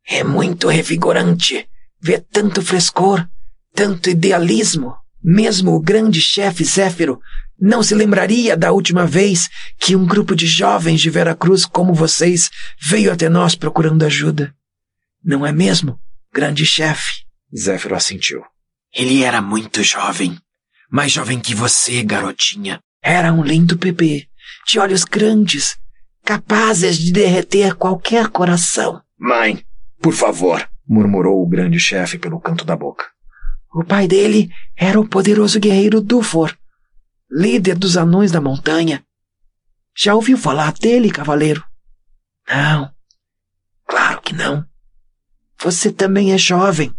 É 0.05 0.25
muito 0.25 0.67
revigorante 0.67 1.69
ver 2.01 2.27
tanto 2.33 2.63
frescor, 2.63 3.25
tanto 3.73 4.11
idealismo. 4.11 4.97
Mesmo 5.23 5.73
o 5.73 5.81
grande 5.81 6.21
chefe 6.21 6.65
Zéfiro 6.65 7.21
não 7.59 7.83
se 7.83 7.95
lembraria 7.95 8.57
da 8.57 8.73
última 8.73 9.07
vez 9.07 9.49
que 9.79 9.95
um 9.95 10.05
grupo 10.05 10.35
de 10.35 10.47
jovens 10.47 11.01
de 11.01 11.09
Veracruz 11.11 11.65
como 11.65 11.95
vocês 11.95 12.51
veio 12.81 13.13
até 13.13 13.29
nós 13.29 13.55
procurando 13.55 14.05
ajuda. 14.05 14.53
Não 15.25 15.47
é 15.47 15.53
mesmo, 15.53 16.01
grande 16.33 16.67
chefe? 16.67 17.23
Zéfiro 17.57 17.95
assentiu. 17.95 18.43
Ele 18.93 19.23
era 19.23 19.41
muito 19.41 19.83
jovem. 19.83 20.37
Mais 20.91 21.13
jovem 21.13 21.39
que 21.39 21.55
você, 21.55 22.03
garotinha. 22.03 22.81
Era 23.01 23.33
um 23.33 23.43
lindo 23.43 23.77
bebê, 23.77 24.27
de 24.67 24.79
olhos 24.79 25.05
grandes, 25.05 25.77
capazes 26.25 26.99
de 26.99 27.13
derreter 27.13 27.75
qualquer 27.75 28.29
coração. 28.29 29.01
Mãe, 29.19 29.65
por 30.01 30.13
favor, 30.13 30.69
murmurou 30.87 31.41
o 31.43 31.49
grande 31.49 31.79
chefe 31.79 32.19
pelo 32.19 32.41
canto 32.41 32.65
da 32.65 32.77
boca. 32.77 33.12
O 33.75 33.85
pai 33.85 34.07
dele 34.07 34.51
era 34.77 35.01
o 35.01 35.09
poderoso 35.09 35.59
guerreiro 35.59 36.01
Dufor, 36.01 36.57
líder 37.31 37.77
dos 37.77 37.97
anões 37.97 38.31
da 38.31 38.41
montanha. 38.41 39.05
Já 39.97 40.15
ouviu 40.15 40.37
falar 40.37 40.73
dele, 40.75 41.11
cavaleiro? 41.11 41.65
Não. 42.49 42.93
Claro 43.87 44.21
que 44.21 44.35
não. 44.35 44.67
Você 45.59 45.93
também 45.93 46.33
é 46.33 46.39
jovem, 46.39 46.95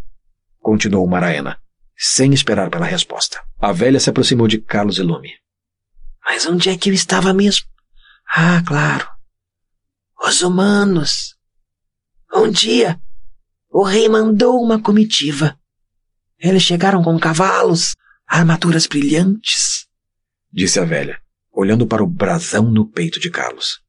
continuou 0.60 1.06
Maraena, 1.08 1.60
sem 1.98 2.34
esperar 2.34 2.70
pela 2.70 2.86
resposta. 2.86 3.44
A 3.60 3.72
velha 3.72 4.00
se 4.00 4.10
aproximou 4.10 4.48
de 4.48 4.60
Carlos 4.60 4.98
e 4.98 5.04
Lume. 5.04 5.34
Mas 6.26 6.46
onde 6.46 6.70
é 6.70 6.78
que 6.78 6.90
eu 6.90 6.94
estava 6.94 7.34
mesmo? 7.34 7.68
Ah, 8.28 8.64
claro. 8.66 9.08
Os 10.26 10.42
humanos. 10.42 11.36
Um 12.34 12.50
dia, 12.50 13.00
o 13.70 13.84
rei 13.84 14.08
mandou 14.08 14.60
uma 14.62 14.82
comitiva. 14.82 15.60
Eles 16.44 16.64
chegaram 16.64 17.02
com 17.02 17.18
cavalos, 17.18 17.96
armaduras 18.28 18.86
brilhantes, 18.86 19.88
disse 20.52 20.78
a 20.78 20.84
velha, 20.84 21.18
olhando 21.54 21.88
para 21.88 22.04
o 22.04 22.08
brasão 22.08 22.70
no 22.70 22.86
peito 22.86 23.18
de 23.18 23.30
Carlos. 23.30 23.80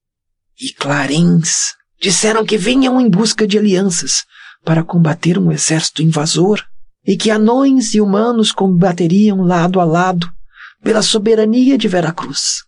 E 0.60 0.72
clarins. 0.72 1.74
Disseram 2.00 2.44
que 2.44 2.56
vinham 2.56 3.00
em 3.00 3.10
busca 3.10 3.46
de 3.46 3.58
alianças 3.58 4.24
para 4.64 4.84
combater 4.84 5.36
um 5.36 5.50
exército 5.50 6.00
invasor 6.00 6.62
e 7.04 7.16
que 7.16 7.30
anões 7.30 7.94
e 7.94 8.00
humanos 8.00 8.52
combateriam 8.52 9.40
lado 9.42 9.80
a 9.80 9.84
lado 9.84 10.30
pela 10.82 11.02
soberania 11.02 11.76
de 11.76 11.88
Veracruz. 11.88 12.62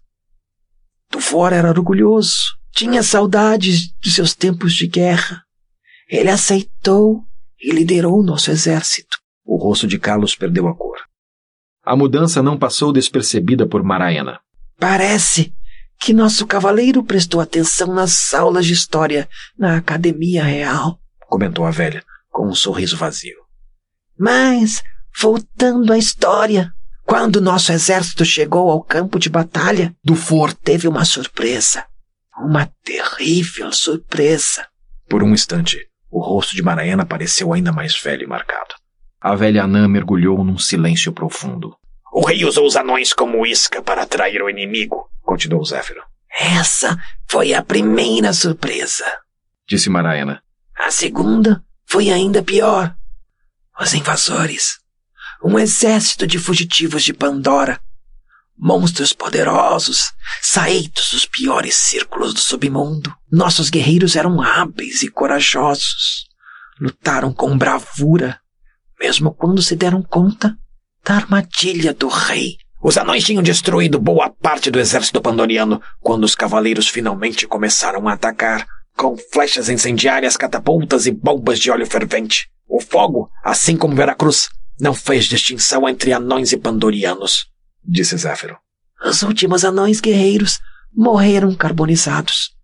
Tufor 1.10 1.52
era 1.52 1.68
orgulhoso, 1.68 2.56
tinha 2.72 3.02
saudades 3.02 3.92
de 4.00 4.10
seus 4.10 4.34
tempos 4.34 4.74
de 4.74 4.88
guerra. 4.88 5.42
Ele 6.08 6.30
aceitou 6.30 7.22
e 7.60 7.70
liderou 7.70 8.22
nosso 8.24 8.50
exército. 8.50 9.16
O 9.46 9.56
rosto 9.56 9.86
de 9.86 9.98
Carlos 9.98 10.34
perdeu 10.34 10.66
a 10.66 10.74
cor. 10.74 10.96
A 11.84 11.94
mudança 11.94 12.42
não 12.42 12.58
passou 12.58 12.92
despercebida 12.92 13.64
por 13.66 13.84
Maraena. 13.84 14.40
Parece 14.76 15.54
que 16.00 16.12
nosso 16.12 16.46
cavaleiro 16.46 17.02
prestou 17.02 17.40
atenção 17.40 17.94
nas 17.94 18.34
aulas 18.34 18.66
de 18.66 18.72
história 18.72 19.28
na 19.56 19.76
Academia 19.76 20.42
Real, 20.42 20.98
comentou 21.20 21.64
a 21.64 21.70
velha, 21.70 22.04
com 22.28 22.48
um 22.48 22.54
sorriso 22.54 22.96
vazio. 22.96 23.36
Mas, 24.18 24.82
voltando 25.18 25.92
à 25.92 25.98
história, 25.98 26.72
quando 27.04 27.40
nosso 27.40 27.72
exército 27.72 28.24
chegou 28.24 28.68
ao 28.68 28.82
campo 28.82 29.18
de 29.18 29.30
batalha, 29.30 29.94
Dufour 30.04 30.52
teve 30.52 30.88
uma 30.88 31.04
surpresa. 31.04 31.84
Uma 32.36 32.66
terrível 32.84 33.72
surpresa. 33.72 34.66
Por 35.08 35.22
um 35.22 35.32
instante, 35.32 35.78
o 36.10 36.20
rosto 36.20 36.54
de 36.54 36.62
Maraena 36.62 37.06
pareceu 37.06 37.52
ainda 37.52 37.72
mais 37.72 37.96
velho 37.96 38.24
e 38.24 38.26
marcado. 38.26 38.74
A 39.20 39.34
velha 39.34 39.64
anã 39.64 39.88
mergulhou 39.88 40.44
num 40.44 40.58
silêncio 40.58 41.12
profundo. 41.12 41.76
O 42.12 42.26
rei 42.26 42.44
usou 42.44 42.66
os 42.66 42.76
anões 42.76 43.12
como 43.12 43.46
isca 43.46 43.82
para 43.82 44.02
atrair 44.02 44.42
o 44.42 44.48
inimigo, 44.48 45.08
continuou 45.22 45.64
Zéfiro. 45.64 46.02
Essa 46.38 46.96
foi 47.28 47.54
a 47.54 47.62
primeira 47.62 48.32
surpresa, 48.32 49.04
disse 49.68 49.88
Maraena. 49.88 50.42
A 50.78 50.90
segunda 50.90 51.64
foi 51.86 52.10
ainda 52.10 52.42
pior. 52.42 52.94
Os 53.80 53.94
invasores. 53.94 54.78
Um 55.42 55.58
exército 55.58 56.26
de 56.26 56.38
fugitivos 56.38 57.02
de 57.04 57.12
Pandora. 57.12 57.80
Monstros 58.58 59.12
poderosos, 59.12 60.12
saídos 60.40 61.10
dos 61.12 61.26
piores 61.26 61.76
círculos 61.76 62.32
do 62.32 62.40
submundo. 62.40 63.14
Nossos 63.30 63.68
guerreiros 63.68 64.16
eram 64.16 64.40
hábeis 64.40 65.02
e 65.02 65.10
corajosos 65.10 66.26
lutaram 66.80 67.32
com 67.32 67.56
bravura, 67.56 68.38
mesmo 69.00 69.32
quando 69.32 69.62
se 69.62 69.76
deram 69.76 70.02
conta 70.02 70.56
da 71.04 71.14
armadilha 71.14 71.94
do 71.94 72.08
rei. 72.08 72.56
Os 72.82 72.96
anões 72.96 73.24
tinham 73.24 73.42
destruído 73.42 73.98
boa 73.98 74.30
parte 74.30 74.70
do 74.70 74.78
exército 74.78 75.20
pandoriano 75.20 75.80
quando 76.00 76.24
os 76.24 76.34
cavaleiros 76.34 76.88
finalmente 76.88 77.46
começaram 77.46 78.08
a 78.08 78.12
atacar, 78.12 78.66
com 78.96 79.16
flechas 79.32 79.68
incendiárias, 79.68 80.36
catapultas 80.36 81.06
e 81.06 81.10
bombas 81.10 81.58
de 81.58 81.70
óleo 81.70 81.86
fervente. 81.86 82.48
O 82.68 82.80
fogo, 82.80 83.30
assim 83.44 83.76
como 83.76 83.94
Veracruz, 83.94 84.48
não 84.80 84.94
fez 84.94 85.24
distinção 85.26 85.88
entre 85.88 86.12
anões 86.12 86.52
e 86.52 86.56
pandorianos, 86.56 87.46
disse 87.84 88.16
Zéfiro. 88.16 88.56
Os 89.04 89.22
últimos 89.22 89.64
anões 89.64 90.00
guerreiros 90.00 90.58
morreram 90.94 91.54
carbonizados, 91.54 92.54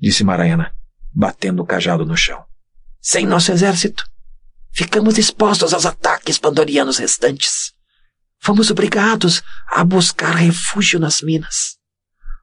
disse 0.00 0.24
Maraena, 0.24 0.72
batendo 1.12 1.62
o 1.62 1.66
cajado 1.66 2.06
no 2.06 2.16
chão. 2.16 2.44
Sem 3.00 3.26
nosso 3.26 3.50
exército, 3.50 4.04
ficamos 4.72 5.18
expostos 5.18 5.74
aos 5.74 5.86
ataques 5.86 6.38
pandorianos 6.38 6.98
restantes. 6.98 7.72
Fomos 8.38 8.70
obrigados 8.70 9.42
a 9.68 9.84
buscar 9.84 10.34
refúgio 10.34 10.98
nas 10.98 11.20
minas. 11.20 11.76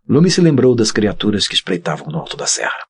Lume 0.07 0.29
se 0.29 0.39
lembrou 0.39 0.75
das 0.75 0.91
criaturas 0.91 1.47
que 1.47 1.55
espreitavam 1.55 2.07
no 2.07 2.19
alto 2.19 2.37
da 2.37 2.47
serra. 2.47 2.85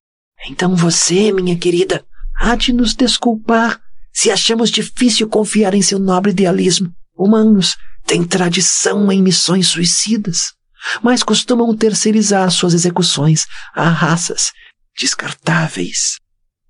Então 0.50 0.76
você, 0.76 1.32
minha 1.32 1.58
querida, 1.58 2.06
há 2.36 2.56
de 2.56 2.72
nos 2.72 2.94
desculpar 2.94 3.82
se 4.14 4.30
achamos 4.30 4.70
difícil 4.70 5.28
confiar 5.28 5.74
em 5.74 5.82
seu 5.82 6.00
nobre 6.00 6.32
idealismo. 6.32 6.94
Humanos 7.16 7.76
têm 8.06 8.24
tradição 8.24 9.12
em 9.12 9.22
missões 9.22 9.68
suicidas, 9.68 10.54
mas 11.02 11.24
costumam 11.24 11.76
terceirizar 11.76 12.50
suas 12.52 12.74
execuções 12.74 13.46
a 13.74 13.90
raças 13.90 14.52
descartáveis. 15.00 16.18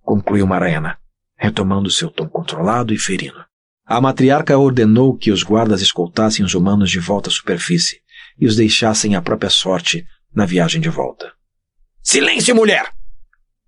Concluiu 0.01 0.47
Maraena, 0.47 0.97
retomando 1.37 1.91
seu 1.91 2.09
tom 2.09 2.27
controlado 2.27 2.93
e 2.93 2.97
ferino. 2.97 3.45
A 3.85 4.01
matriarca 4.01 4.57
ordenou 4.57 5.15
que 5.15 5.31
os 5.31 5.43
guardas 5.43 5.81
escoltassem 5.81 6.43
os 6.43 6.53
humanos 6.53 6.89
de 6.89 6.99
volta 6.99 7.29
à 7.29 7.31
superfície 7.31 8.01
e 8.37 8.45
os 8.45 8.55
deixassem 8.55 9.15
à 9.15 9.21
própria 9.21 9.49
sorte 9.49 10.05
na 10.35 10.45
viagem 10.45 10.81
de 10.81 10.89
volta. 10.89 11.31
Silêncio, 12.03 12.55
mulher! 12.55 12.91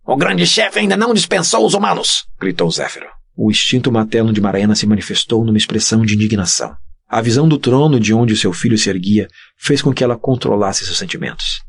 O 0.05 0.17
grande 0.17 0.45
chefe 0.45 0.79
ainda 0.79 0.97
não 0.97 1.13
dispensou 1.13 1.65
os 1.65 1.73
humanos! 1.73 2.27
gritou 2.39 2.69
Zéfiro. 2.69 3.07
O 3.35 3.49
instinto 3.49 3.91
materno 3.91 4.33
de 4.33 4.41
Maraena 4.41 4.75
se 4.75 4.85
manifestou 4.85 5.45
numa 5.45 5.57
expressão 5.57 6.05
de 6.05 6.15
indignação. 6.15 6.75
A 7.07 7.21
visão 7.21 7.47
do 7.47 7.57
trono 7.57 7.99
de 7.99 8.13
onde 8.13 8.35
seu 8.35 8.51
filho 8.51 8.77
se 8.77 8.89
erguia 8.89 9.27
fez 9.57 9.81
com 9.81 9.93
que 9.93 10.03
ela 10.03 10.17
controlasse 10.17 10.85
seus 10.85 10.97
sentimentos. 10.97 11.61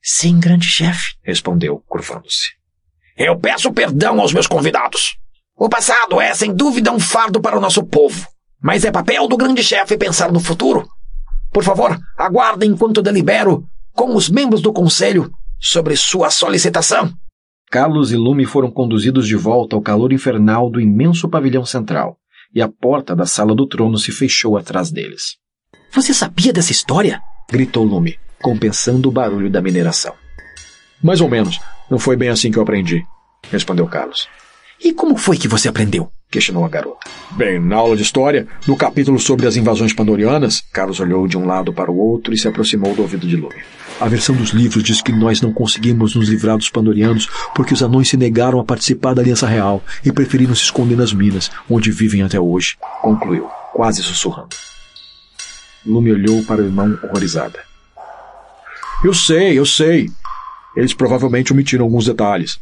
Sim, 0.00 0.38
grande 0.38 0.66
chefe, 0.66 1.16
respondeu, 1.24 1.82
curvando-se. 1.86 2.50
Eu 3.16 3.38
peço 3.38 3.72
perdão 3.72 4.20
aos 4.20 4.32
meus 4.32 4.46
convidados. 4.46 5.18
O 5.58 5.70
passado 5.70 6.20
é, 6.20 6.34
sem 6.34 6.54
dúvida, 6.54 6.92
um 6.92 7.00
fardo 7.00 7.40
para 7.40 7.56
o 7.56 7.60
nosso 7.60 7.82
povo, 7.82 8.28
mas 8.62 8.84
é 8.84 8.92
papel 8.92 9.26
do 9.26 9.38
grande 9.38 9.62
chefe 9.62 9.96
pensar 9.96 10.30
no 10.30 10.38
futuro. 10.38 10.86
Por 11.50 11.64
favor, 11.64 11.98
aguardem 12.18 12.72
enquanto 12.72 13.00
delibero 13.00 13.64
com 13.94 14.14
os 14.14 14.28
membros 14.28 14.60
do 14.60 14.70
conselho 14.70 15.32
sobre 15.58 15.96
sua 15.96 16.28
solicitação. 16.28 17.10
Carlos 17.70 18.12
e 18.12 18.16
Lume 18.16 18.44
foram 18.44 18.70
conduzidos 18.70 19.26
de 19.26 19.34
volta 19.34 19.74
ao 19.74 19.80
calor 19.80 20.12
infernal 20.12 20.70
do 20.70 20.78
imenso 20.78 21.26
pavilhão 21.26 21.64
central, 21.64 22.18
e 22.54 22.60
a 22.60 22.68
porta 22.68 23.16
da 23.16 23.24
sala 23.24 23.54
do 23.54 23.66
trono 23.66 23.96
se 23.96 24.12
fechou 24.12 24.58
atrás 24.58 24.90
deles. 24.90 25.36
Você 25.90 26.12
sabia 26.12 26.52
dessa 26.52 26.70
história? 26.70 27.18
gritou 27.50 27.82
Lume, 27.82 28.18
compensando 28.42 29.08
o 29.08 29.12
barulho 29.12 29.48
da 29.48 29.62
mineração. 29.62 30.14
Mais 31.02 31.22
ou 31.22 31.30
menos. 31.30 31.58
Não 31.90 31.98
foi 31.98 32.16
bem 32.16 32.28
assim 32.28 32.50
que 32.50 32.58
eu 32.58 32.62
aprendi, 32.62 33.02
respondeu 33.50 33.86
Carlos. 33.86 34.28
E 34.82 34.92
como 34.92 35.16
foi 35.16 35.36
que 35.36 35.48
você 35.48 35.68
aprendeu? 35.68 36.10
questionou 36.30 36.64
a 36.64 36.68
garota. 36.68 37.08
Bem, 37.32 37.58
na 37.58 37.76
aula 37.76 37.96
de 37.96 38.02
história, 38.02 38.46
no 38.66 38.76
capítulo 38.76 39.18
sobre 39.18 39.46
as 39.46 39.56
invasões 39.56 39.92
pandorianas, 39.92 40.62
Carlos 40.72 41.00
olhou 41.00 41.26
de 41.26 41.38
um 41.38 41.46
lado 41.46 41.72
para 41.72 41.90
o 41.90 41.96
outro 41.96 42.34
e 42.34 42.38
se 42.38 42.48
aproximou 42.48 42.94
do 42.94 43.02
ouvido 43.02 43.26
de 43.26 43.36
Lume. 43.36 43.62
A 44.00 44.08
versão 44.08 44.34
dos 44.34 44.50
livros 44.50 44.82
diz 44.82 45.00
que 45.00 45.12
nós 45.12 45.40
não 45.40 45.52
conseguimos 45.52 46.14
nos 46.14 46.28
livrar 46.28 46.58
dos 46.58 46.68
pandorianos 46.68 47.28
porque 47.54 47.72
os 47.72 47.82
anões 47.82 48.08
se 48.08 48.16
negaram 48.16 48.60
a 48.60 48.64
participar 48.64 49.14
da 49.14 49.22
Aliança 49.22 49.46
Real 49.46 49.82
e 50.04 50.12
preferiram 50.12 50.54
se 50.54 50.64
esconder 50.64 50.96
nas 50.96 51.12
minas, 51.12 51.50
onde 51.70 51.90
vivem 51.90 52.22
até 52.22 52.38
hoje, 52.38 52.76
concluiu, 53.00 53.48
quase 53.72 54.02
sussurrando. 54.02 54.54
Lume 55.86 56.12
olhou 56.12 56.42
para 56.44 56.60
o 56.60 56.64
irmão 56.64 56.98
horrorizada. 57.02 57.60
Eu 59.04 59.14
sei, 59.14 59.58
eu 59.58 59.64
sei. 59.64 60.10
Eles 60.76 60.92
provavelmente 60.92 61.52
omitiram 61.52 61.84
alguns 61.84 62.04
detalhes, 62.04 62.60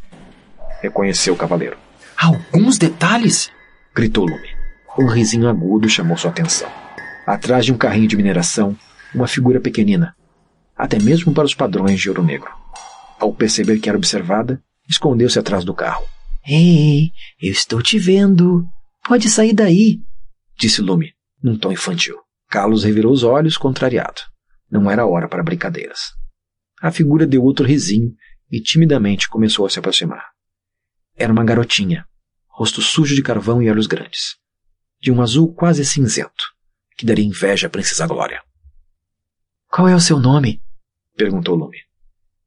reconheceu 0.81 1.33
o 1.33 1.37
cavaleiro. 1.37 1.84
Alguns 2.17 2.77
detalhes? 2.77 3.51
gritou 3.93 4.25
Lume. 4.25 4.49
Um 4.97 5.07
risinho 5.07 5.47
agudo 5.47 5.89
chamou 5.89 6.17
sua 6.17 6.31
atenção. 6.31 6.71
Atrás 7.25 7.65
de 7.65 7.73
um 7.73 7.77
carrinho 7.77 8.07
de 8.07 8.15
mineração, 8.15 8.77
uma 9.13 9.27
figura 9.27 9.59
pequenina, 9.59 10.15
até 10.75 10.99
mesmo 10.99 11.33
para 11.33 11.45
os 11.45 11.53
padrões 11.53 11.99
de 11.99 12.09
ouro 12.09 12.23
negro. 12.23 12.49
Ao 13.19 13.33
perceber 13.33 13.79
que 13.79 13.89
era 13.89 13.97
observada, 13.97 14.61
escondeu-se 14.87 15.39
atrás 15.39 15.63
do 15.63 15.73
carro. 15.73 16.05
Ei, 16.47 17.11
eu 17.41 17.51
estou 17.51 17.81
te 17.81 17.97
vendo. 17.97 18.65
Pode 19.07 19.29
sair 19.29 19.53
daí, 19.53 19.99
disse 20.57 20.81
Lume, 20.81 21.13
num 21.41 21.57
tom 21.57 21.71
infantil. 21.71 22.17
Carlos 22.49 22.83
revirou 22.83 23.11
os 23.11 23.23
olhos, 23.23 23.57
contrariado. 23.57 24.21
Não 24.69 24.89
era 24.89 25.05
hora 25.05 25.27
para 25.27 25.43
brincadeiras. 25.43 26.13
A 26.81 26.91
figura 26.91 27.25
deu 27.25 27.43
outro 27.43 27.65
risinho 27.65 28.13
e 28.51 28.61
timidamente 28.61 29.27
começou 29.27 29.65
a 29.65 29.69
se 29.69 29.79
aproximar. 29.79 30.34
Era 31.15 31.31
uma 31.31 31.45
garotinha, 31.45 32.05
rosto 32.47 32.81
sujo 32.81 33.15
de 33.15 33.21
carvão 33.21 33.61
e 33.61 33.69
olhos 33.69 33.87
grandes, 33.87 34.35
de 34.99 35.11
um 35.11 35.21
azul 35.21 35.53
quase 35.53 35.85
cinzento, 35.85 36.53
que 36.97 37.05
daria 37.05 37.25
inveja 37.25 37.67
à 37.67 37.69
Princesa 37.69 38.05
Glória. 38.05 38.43
Qual 39.69 39.87
é 39.87 39.95
o 39.95 39.99
seu 39.99 40.19
nome? 40.19 40.61
perguntou 41.15 41.55
Lume. 41.55 41.77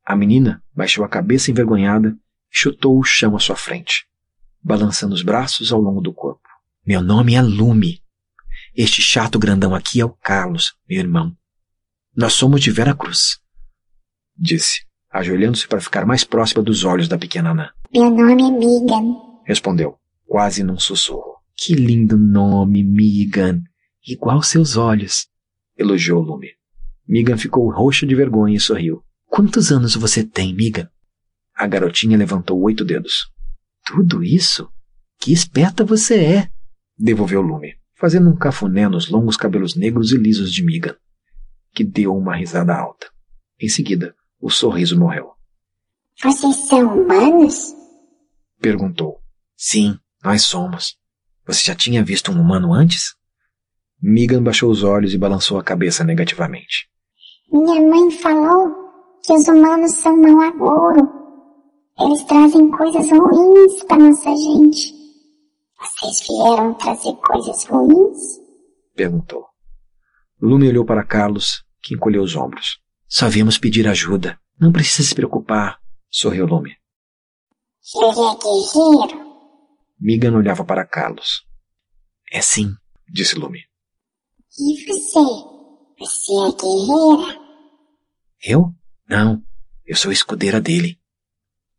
A 0.04 0.14
menina 0.14 0.62
baixou 0.74 1.04
a 1.04 1.08
cabeça 1.08 1.50
envergonhada 1.50 2.10
e 2.10 2.56
chutou 2.56 2.98
o 2.98 3.04
chão 3.04 3.34
à 3.34 3.38
sua 3.38 3.56
frente, 3.56 4.06
balançando 4.62 5.14
os 5.14 5.22
braços 5.22 5.72
ao 5.72 5.80
longo 5.80 6.02
do 6.02 6.12
corpo. 6.12 6.48
Meu 6.86 7.02
nome 7.02 7.34
é 7.34 7.42
Lume. 7.42 8.02
Este 8.74 9.00
chato 9.00 9.38
grandão 9.38 9.74
aqui 9.74 10.00
é 10.00 10.04
o 10.04 10.10
Carlos, 10.10 10.74
meu 10.88 10.98
irmão. 11.00 11.36
Nós 12.14 12.34
somos 12.34 12.60
de 12.60 12.70
Vera 12.70 12.94
Cruz, 12.94 13.38
disse, 14.36 14.86
ajoelhando-se 15.10 15.66
para 15.66 15.80
ficar 15.80 16.04
mais 16.04 16.24
próxima 16.24 16.62
dos 16.62 16.84
olhos 16.84 17.08
da 17.08 17.18
pequena 17.18 17.50
anã. 17.50 17.70
Meu 17.90 18.10
nome 18.10 18.42
é 18.42 18.50
Megan, 18.50 19.16
respondeu, 19.46 19.96
quase 20.26 20.62
num 20.62 20.78
sussurro. 20.78 21.38
Que 21.56 21.74
lindo 21.74 22.18
nome, 22.18 22.84
Megan. 22.84 23.62
Igual 24.06 24.42
seus 24.42 24.76
olhos, 24.76 25.26
elogiou 25.74 26.20
Lume. 26.20 26.48
Megan 27.06 27.38
ficou 27.38 27.72
roxa 27.72 28.06
de 28.06 28.14
vergonha 28.14 28.56
e 28.56 28.60
sorriu. 28.60 29.02
Quantos 29.26 29.72
anos 29.72 29.94
você 29.94 30.22
tem, 30.22 30.54
Megan? 30.54 30.86
A 31.56 31.66
garotinha 31.66 32.18
levantou 32.18 32.60
oito 32.60 32.84
dedos. 32.84 33.32
Tudo 33.86 34.22
isso? 34.22 34.70
Que 35.18 35.32
esperta 35.32 35.82
você 35.82 36.22
é! 36.22 36.50
Devolveu 36.98 37.40
Lume, 37.40 37.74
fazendo 37.94 38.28
um 38.28 38.36
cafuné 38.36 38.86
nos 38.86 39.08
longos 39.08 39.38
cabelos 39.38 39.74
negros 39.74 40.12
e 40.12 40.18
lisos 40.18 40.52
de 40.52 40.62
Megan, 40.62 40.94
que 41.72 41.84
deu 41.84 42.14
uma 42.14 42.36
risada 42.36 42.74
alta. 42.74 43.06
Em 43.58 43.68
seguida, 43.68 44.14
o 44.38 44.50
sorriso 44.50 44.98
morreu. 44.98 45.37
Vocês 46.22 46.56
são 46.66 47.00
humanos? 47.00 47.74
Perguntou. 48.60 49.20
Sim, 49.56 49.96
nós 50.22 50.42
somos. 50.42 50.96
Você 51.46 51.62
já 51.62 51.76
tinha 51.76 52.04
visto 52.04 52.32
um 52.32 52.40
humano 52.40 52.72
antes? 52.72 53.14
Megan 54.02 54.42
baixou 54.42 54.70
os 54.70 54.82
olhos 54.82 55.14
e 55.14 55.18
balançou 55.18 55.58
a 55.58 55.62
cabeça 55.62 56.02
negativamente. 56.02 56.88
Minha 57.52 57.80
mãe 57.80 58.10
falou 58.10 58.74
que 59.24 59.32
os 59.32 59.46
humanos 59.46 59.92
são 59.92 60.16
mau 60.16 60.40
agouro. 60.40 61.08
Eles 62.00 62.24
trazem 62.24 62.68
coisas 62.70 63.08
ruins 63.10 63.84
para 63.84 63.98
nossa 63.98 64.30
gente. 64.30 64.92
Vocês 65.80 66.26
vieram 66.26 66.74
trazer 66.74 67.12
coisas 67.14 67.64
ruins? 67.64 68.18
Perguntou. 68.94 69.46
Lume 70.40 70.68
olhou 70.68 70.84
para 70.84 71.04
Carlos, 71.04 71.64
que 71.80 71.94
encolheu 71.94 72.22
os 72.22 72.34
ombros. 72.34 72.80
Só 73.06 73.28
viemos 73.28 73.56
pedir 73.56 73.86
ajuda. 73.86 74.38
Não 74.60 74.72
precisa 74.72 75.08
se 75.08 75.14
preocupar, 75.14 75.78
sorriu 76.10 76.46
Lume. 76.46 76.76
É 77.96 78.12
guerreiro? 78.12 79.28
Megan 80.00 80.36
olhava 80.36 80.64
para 80.64 80.86
Carlos. 80.86 81.46
É 82.30 82.40
sim, 82.40 82.70
disse 83.08 83.38
Lume. 83.38 83.60
E 84.58 84.84
você? 84.86 85.18
Você 85.98 86.32
é 86.32 86.50
guerreira? 86.52 87.40
Eu? 88.44 88.74
Não. 89.08 89.42
Eu 89.86 89.96
sou 89.96 90.12
escudeira 90.12 90.60
dele. 90.60 90.98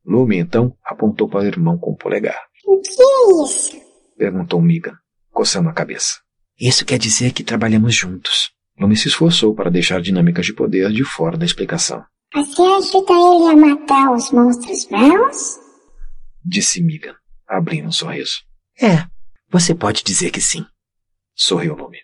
Lume 0.06 0.38
então 0.38 0.76
apontou 0.84 1.30
para 1.30 1.42
o 1.42 1.46
irmão 1.46 1.78
com 1.78 1.92
o 1.92 1.96
polegar. 1.96 2.42
O 2.66 2.82
que 2.82 2.90
é 3.02 3.44
isso? 3.44 3.80
Perguntou 4.18 4.62
Megan, 4.62 4.98
coçando 5.32 5.70
a 5.70 5.74
cabeça. 5.74 6.20
Isso 6.60 6.86
quer 6.86 6.98
dizer 6.98 7.32
que 7.32 7.44
trabalhamos 7.44 7.96
juntos. 7.96 8.52
Lume 8.78 8.98
se 8.98 9.08
esforçou 9.08 9.54
para 9.54 9.70
deixar 9.70 10.02
dinâmicas 10.02 10.46
de 10.46 10.54
poder 10.54 10.92
de 10.92 11.04
fora 11.04 11.38
da 11.38 11.46
explicação. 11.46 12.04
Você 12.34 12.62
ajuda 12.62 13.14
ele 13.14 13.52
a 13.52 13.56
matar 13.56 14.12
os 14.14 14.32
monstros 14.32 14.88
maus? 14.90 15.60
Disse 16.46 16.82
Megan, 16.82 17.16
abrindo 17.48 17.88
um 17.88 17.92
sorriso. 17.92 18.44
É, 18.80 19.04
você 19.50 19.74
pode 19.74 20.04
dizer 20.04 20.30
que 20.30 20.40
sim. 20.40 20.64
sorriu 21.36 21.76
Lume. 21.76 21.98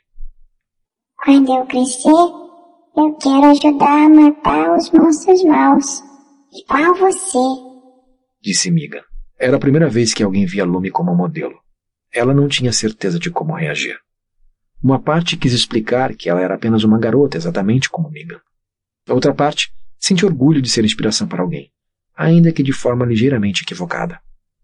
Quando 1.23 1.53
eu 1.53 1.65
crescer, 1.67 2.09
eu 2.09 3.13
quero 3.21 3.45
ajudar 3.51 4.05
a 4.05 4.09
matar 4.09 4.75
os 4.75 4.89
monstros 4.91 5.43
maus. 5.43 6.01
Igual 6.51 6.95
você, 6.95 7.37
disse 8.41 8.71
Miga. 8.71 9.03
Era 9.37 9.57
a 9.57 9.59
primeira 9.59 9.89
vez 9.89 10.13
que 10.13 10.23
alguém 10.23 10.45
via 10.45 10.65
Lume 10.65 10.89
como 10.89 11.13
modelo. 11.13 11.59
Ela 12.11 12.33
não 12.33 12.47
tinha 12.47 12.71
certeza 12.73 13.19
de 13.19 13.29
como 13.29 13.53
reagir. 13.53 13.97
Uma 14.81 14.99
parte 14.99 15.37
quis 15.37 15.53
explicar 15.53 16.15
que 16.15 16.29
ela 16.29 16.41
era 16.41 16.55
apenas 16.55 16.83
uma 16.83 16.97
garota, 16.97 17.37
exatamente 17.37 17.89
como 17.89 18.09
Miga. 18.09 18.41
A 19.07 19.13
outra 19.13 19.33
parte 19.33 19.74
sentiu 20.05 20.27
orgulho 20.27 20.61
de 20.61 20.69
ser 20.69 20.85
inspiração 20.85 21.27
para 21.27 21.41
alguém, 21.41 21.71
ainda 22.15 22.51
que 22.51 22.61
de 22.61 22.71
forma 22.71 23.03
ligeiramente 23.03 23.63
equivocada. 23.63 24.21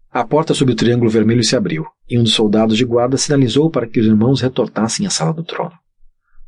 A 0.08 0.24
porta 0.24 0.54
sob 0.54 0.70
o 0.70 0.76
triângulo 0.76 1.10
vermelho 1.10 1.42
se 1.42 1.56
abriu, 1.56 1.84
e 2.08 2.16
um 2.16 2.22
dos 2.22 2.32
soldados 2.32 2.76
de 2.76 2.84
guarda 2.84 3.16
sinalizou 3.16 3.68
para 3.68 3.88
que 3.88 3.98
os 3.98 4.06
irmãos 4.06 4.40
retornassem 4.40 5.04
à 5.04 5.10
sala 5.10 5.32
do 5.32 5.42
trono. 5.42 5.72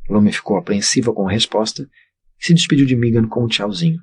Lume 0.08 0.30
ficou 0.30 0.56
apreensiva 0.56 1.12
com 1.12 1.26
a 1.26 1.32
resposta 1.32 1.82
e 2.40 2.46
se 2.46 2.54
despediu 2.54 2.86
de 2.86 2.94
Megan 2.94 3.26
com 3.26 3.42
um 3.42 3.48
tchauzinho. 3.48 3.98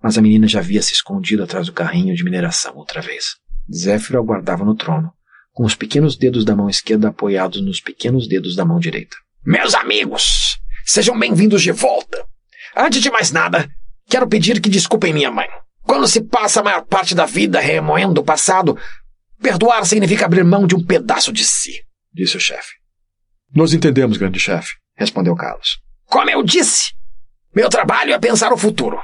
Mas 0.00 0.16
a 0.16 0.22
menina 0.22 0.46
já 0.46 0.60
havia 0.60 0.80
se 0.80 0.92
escondido 0.92 1.42
atrás 1.42 1.66
do 1.66 1.72
carrinho 1.72 2.14
de 2.14 2.22
mineração 2.22 2.76
outra 2.76 3.00
vez. 3.00 3.34
Zéfiro 3.74 4.20
aguardava 4.20 4.64
no 4.64 4.76
trono, 4.76 5.10
com 5.50 5.64
os 5.64 5.74
pequenos 5.74 6.16
dedos 6.16 6.44
da 6.44 6.54
mão 6.54 6.70
esquerda 6.70 7.08
apoiados 7.08 7.60
nos 7.60 7.80
pequenos 7.80 8.28
dedos 8.28 8.54
da 8.54 8.64
mão 8.64 8.78
direita. 8.78 9.16
Meus 9.44 9.74
amigos, 9.74 10.56
sejam 10.84 11.18
bem-vindos 11.18 11.62
de 11.62 11.72
volta. 11.72 12.24
Antes 12.76 13.02
de 13.02 13.10
mais 13.10 13.32
nada, 13.32 13.68
quero 14.08 14.28
pedir 14.28 14.60
que 14.60 14.68
desculpem 14.68 15.12
minha 15.12 15.30
mãe. 15.30 15.48
Quando 15.82 16.08
se 16.08 16.22
passa 16.22 16.60
a 16.60 16.62
maior 16.62 16.82
parte 16.84 17.14
da 17.14 17.24
vida 17.24 17.60
remoendo 17.60 18.20
o 18.20 18.24
passado, 18.24 18.76
perdoar 19.40 19.86
significa 19.86 20.26
abrir 20.26 20.44
mão 20.44 20.66
de 20.66 20.74
um 20.74 20.84
pedaço 20.84 21.32
de 21.32 21.44
si, 21.44 21.82
disse 22.12 22.36
o 22.36 22.40
chefe. 22.40 22.72
Nós 23.54 23.72
entendemos, 23.72 24.18
grande 24.18 24.38
chefe, 24.38 24.72
respondeu 24.96 25.34
Carlos. 25.34 25.78
Como 26.06 26.28
eu 26.30 26.42
disse, 26.42 26.92
meu 27.54 27.68
trabalho 27.68 28.12
é 28.12 28.18
pensar 28.18 28.52
o 28.52 28.58
futuro. 28.58 28.98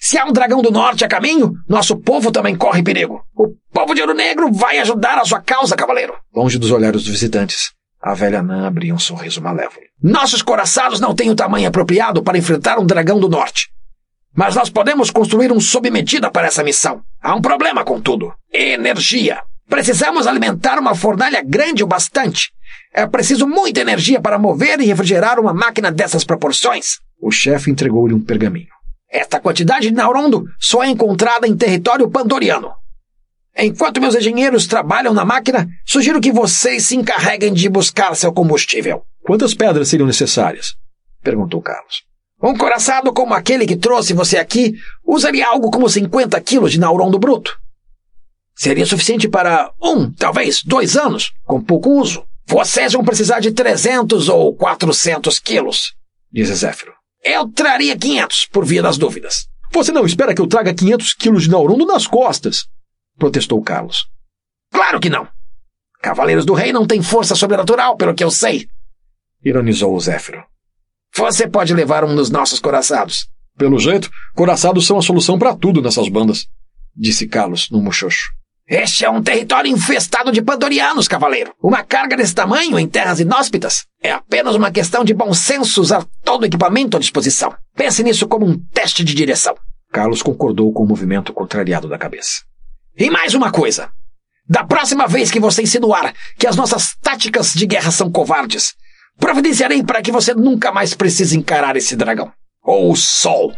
Se 0.00 0.18
há 0.18 0.24
um 0.24 0.32
dragão 0.32 0.60
do 0.60 0.70
norte 0.70 1.04
a 1.04 1.08
caminho, 1.08 1.52
nosso 1.68 1.96
povo 1.96 2.32
também 2.32 2.56
corre 2.56 2.82
perigo. 2.82 3.22
O 3.34 3.54
povo 3.72 3.94
de 3.94 4.00
Ouro 4.00 4.14
Negro 4.14 4.52
vai 4.52 4.78
ajudar 4.78 5.18
a 5.18 5.24
sua 5.24 5.40
causa, 5.40 5.76
cavaleiro. 5.76 6.14
Longe 6.34 6.58
dos 6.58 6.70
olhares 6.70 7.02
dos 7.02 7.10
visitantes, 7.10 7.72
a 8.02 8.12
velha 8.12 8.42
Nã 8.42 8.66
abria 8.66 8.94
um 8.94 8.98
sorriso 8.98 9.40
malévolo. 9.40 9.86
Nossos 10.02 10.42
coraçados 10.42 11.00
não 11.00 11.14
têm 11.14 11.30
o 11.30 11.34
tamanho 11.34 11.68
apropriado 11.68 12.22
para 12.22 12.36
enfrentar 12.36 12.78
um 12.78 12.84
dragão 12.84 13.18
do 13.18 13.28
norte. 13.28 13.68
Mas 14.36 14.56
nós 14.56 14.68
podemos 14.68 15.10
construir 15.10 15.52
um 15.52 15.60
sob 15.60 15.90
medida 15.90 16.30
para 16.30 16.48
essa 16.48 16.64
missão. 16.64 17.02
Há 17.22 17.34
um 17.34 17.40
problema, 17.40 17.84
contudo: 17.84 18.32
energia. 18.52 19.40
Precisamos 19.68 20.26
alimentar 20.26 20.78
uma 20.78 20.94
fornalha 20.94 21.42
grande 21.42 21.82
o 21.82 21.86
bastante. 21.86 22.52
É 22.92 23.06
preciso 23.06 23.46
muita 23.46 23.80
energia 23.80 24.20
para 24.20 24.38
mover 24.38 24.80
e 24.80 24.84
refrigerar 24.84 25.40
uma 25.40 25.54
máquina 25.54 25.90
dessas 25.90 26.24
proporções. 26.24 26.98
O 27.20 27.30
chefe 27.30 27.70
entregou-lhe 27.70 28.14
um 28.14 28.22
pergaminho. 28.22 28.68
Esta 29.10 29.40
quantidade 29.40 29.88
de 29.88 29.94
Naurondo 29.94 30.44
só 30.58 30.82
é 30.82 30.88
encontrada 30.88 31.46
em 31.46 31.56
território 31.56 32.10
pandoriano. 32.10 32.72
Enquanto 33.56 34.00
meus 34.00 34.16
engenheiros 34.16 34.66
trabalham 34.66 35.14
na 35.14 35.24
máquina, 35.24 35.68
sugiro 35.86 36.20
que 36.20 36.32
vocês 36.32 36.86
se 36.86 36.96
encarreguem 36.96 37.52
de 37.52 37.68
buscar 37.68 38.14
seu 38.16 38.32
combustível. 38.32 39.02
Quantas 39.22 39.54
pedras 39.54 39.88
seriam 39.88 40.06
necessárias? 40.06 40.74
perguntou 41.22 41.62
Carlos. 41.62 42.02
Um 42.44 42.54
coraçado 42.58 43.10
como 43.10 43.32
aquele 43.32 43.66
que 43.66 43.74
trouxe 43.74 44.12
você 44.12 44.36
aqui 44.36 44.74
usaria 45.02 45.48
algo 45.48 45.70
como 45.70 45.88
50 45.88 46.38
quilos 46.42 46.72
de 46.72 46.78
Naurondo 46.78 47.18
bruto. 47.18 47.58
Seria 48.54 48.84
suficiente 48.84 49.26
para 49.26 49.72
um, 49.82 50.12
talvez 50.12 50.62
dois 50.62 50.94
anos, 50.94 51.32
com 51.46 51.58
pouco 51.58 51.98
uso. 51.98 52.22
Vocês 52.46 52.92
vão 52.92 53.02
precisar 53.02 53.40
de 53.40 53.50
300 53.50 54.28
ou 54.28 54.54
400 54.54 55.38
quilos, 55.38 55.94
disse 56.30 56.54
Zéfiro. 56.54 56.92
Eu 57.22 57.48
traria 57.48 57.96
500 57.96 58.48
por 58.52 58.66
via 58.66 58.82
das 58.82 58.98
dúvidas. 58.98 59.48
Você 59.72 59.90
não 59.90 60.04
espera 60.04 60.34
que 60.34 60.42
eu 60.42 60.46
traga 60.46 60.74
500 60.74 61.14
quilos 61.14 61.44
de 61.44 61.50
Naurundo 61.50 61.86
nas 61.86 62.06
costas? 62.06 62.66
Protestou 63.18 63.62
Carlos. 63.62 64.06
Claro 64.70 65.00
que 65.00 65.08
não. 65.08 65.26
Cavaleiros 66.02 66.44
do 66.44 66.52
Rei 66.52 66.74
não 66.74 66.86
têm 66.86 67.02
força 67.02 67.34
sobrenatural, 67.34 67.96
pelo 67.96 68.14
que 68.14 68.22
eu 68.22 68.30
sei. 68.30 68.68
Ironizou 69.42 69.94
o 69.94 70.00
Zéfiro. 70.00 70.44
Você 71.16 71.46
pode 71.48 71.72
levar 71.72 72.04
um 72.04 72.14
dos 72.14 72.28
nossos 72.28 72.58
coraçados. 72.58 73.28
Pelo 73.56 73.78
jeito, 73.78 74.10
coraçados 74.34 74.84
são 74.86 74.98
a 74.98 75.02
solução 75.02 75.38
para 75.38 75.54
tudo 75.54 75.80
nessas 75.80 76.08
bandas. 76.08 76.46
Disse 76.96 77.28
Carlos 77.28 77.70
no 77.70 77.80
muxoxo. 77.80 78.32
Este 78.66 79.04
é 79.04 79.10
um 79.10 79.22
território 79.22 79.70
infestado 79.70 80.32
de 80.32 80.42
pandorianos, 80.42 81.06
cavaleiro. 81.06 81.54
Uma 81.62 81.84
carga 81.84 82.16
desse 82.16 82.34
tamanho 82.34 82.78
em 82.78 82.88
terras 82.88 83.20
inóspitas 83.20 83.84
é 84.02 84.10
apenas 84.10 84.56
uma 84.56 84.72
questão 84.72 85.04
de 85.04 85.12
bom 85.12 85.32
senso 85.34 85.80
usar 85.80 86.04
todo 86.24 86.42
o 86.42 86.46
equipamento 86.46 86.96
à 86.96 87.00
disposição. 87.00 87.54
Pense 87.76 88.02
nisso 88.02 88.26
como 88.26 88.46
um 88.46 88.58
teste 88.72 89.04
de 89.04 89.14
direção. 89.14 89.54
Carlos 89.92 90.22
concordou 90.22 90.72
com 90.72 90.82
o 90.82 90.88
movimento 90.88 91.32
contrariado 91.32 91.88
da 91.88 91.98
cabeça. 91.98 92.42
E 92.96 93.10
mais 93.10 93.34
uma 93.34 93.52
coisa. 93.52 93.90
Da 94.48 94.64
próxima 94.64 95.06
vez 95.06 95.30
que 95.30 95.38
você 95.38 95.62
insinuar 95.62 96.12
que 96.38 96.46
as 96.46 96.56
nossas 96.56 96.96
táticas 97.00 97.52
de 97.52 97.66
guerra 97.66 97.90
são 97.90 98.10
covardes, 98.10 98.74
providenciarei 99.18 99.82
para 99.82 100.02
que 100.02 100.12
você 100.12 100.34
nunca 100.34 100.72
mais 100.72 100.94
precise 100.94 101.36
encarar 101.36 101.76
esse 101.76 101.96
dragão. 101.96 102.32
Ou 102.62 102.90
o 102.90 102.96
sol. 102.96 103.52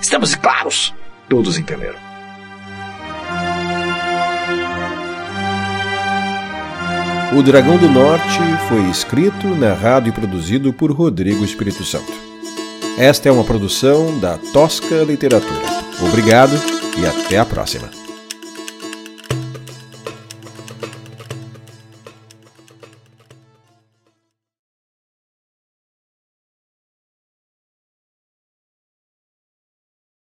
Estamos 0.00 0.34
claros? 0.34 0.94
Todos 1.28 1.58
entenderam. 1.58 2.06
O 7.36 7.42
Dragão 7.42 7.76
do 7.76 7.88
Norte 7.88 8.38
foi 8.68 8.88
escrito, 8.88 9.48
narrado 9.48 10.08
e 10.08 10.12
produzido 10.12 10.72
por 10.72 10.92
Rodrigo 10.92 11.44
Espírito 11.44 11.84
Santo. 11.84 12.12
Esta 12.96 13.28
é 13.28 13.32
uma 13.32 13.44
produção 13.44 14.18
da 14.20 14.38
Tosca 14.38 15.02
Literatura. 15.02 15.60
Obrigado 16.00 16.54
e 16.96 17.04
até 17.04 17.36
a 17.36 17.44
próxima. 17.44 18.05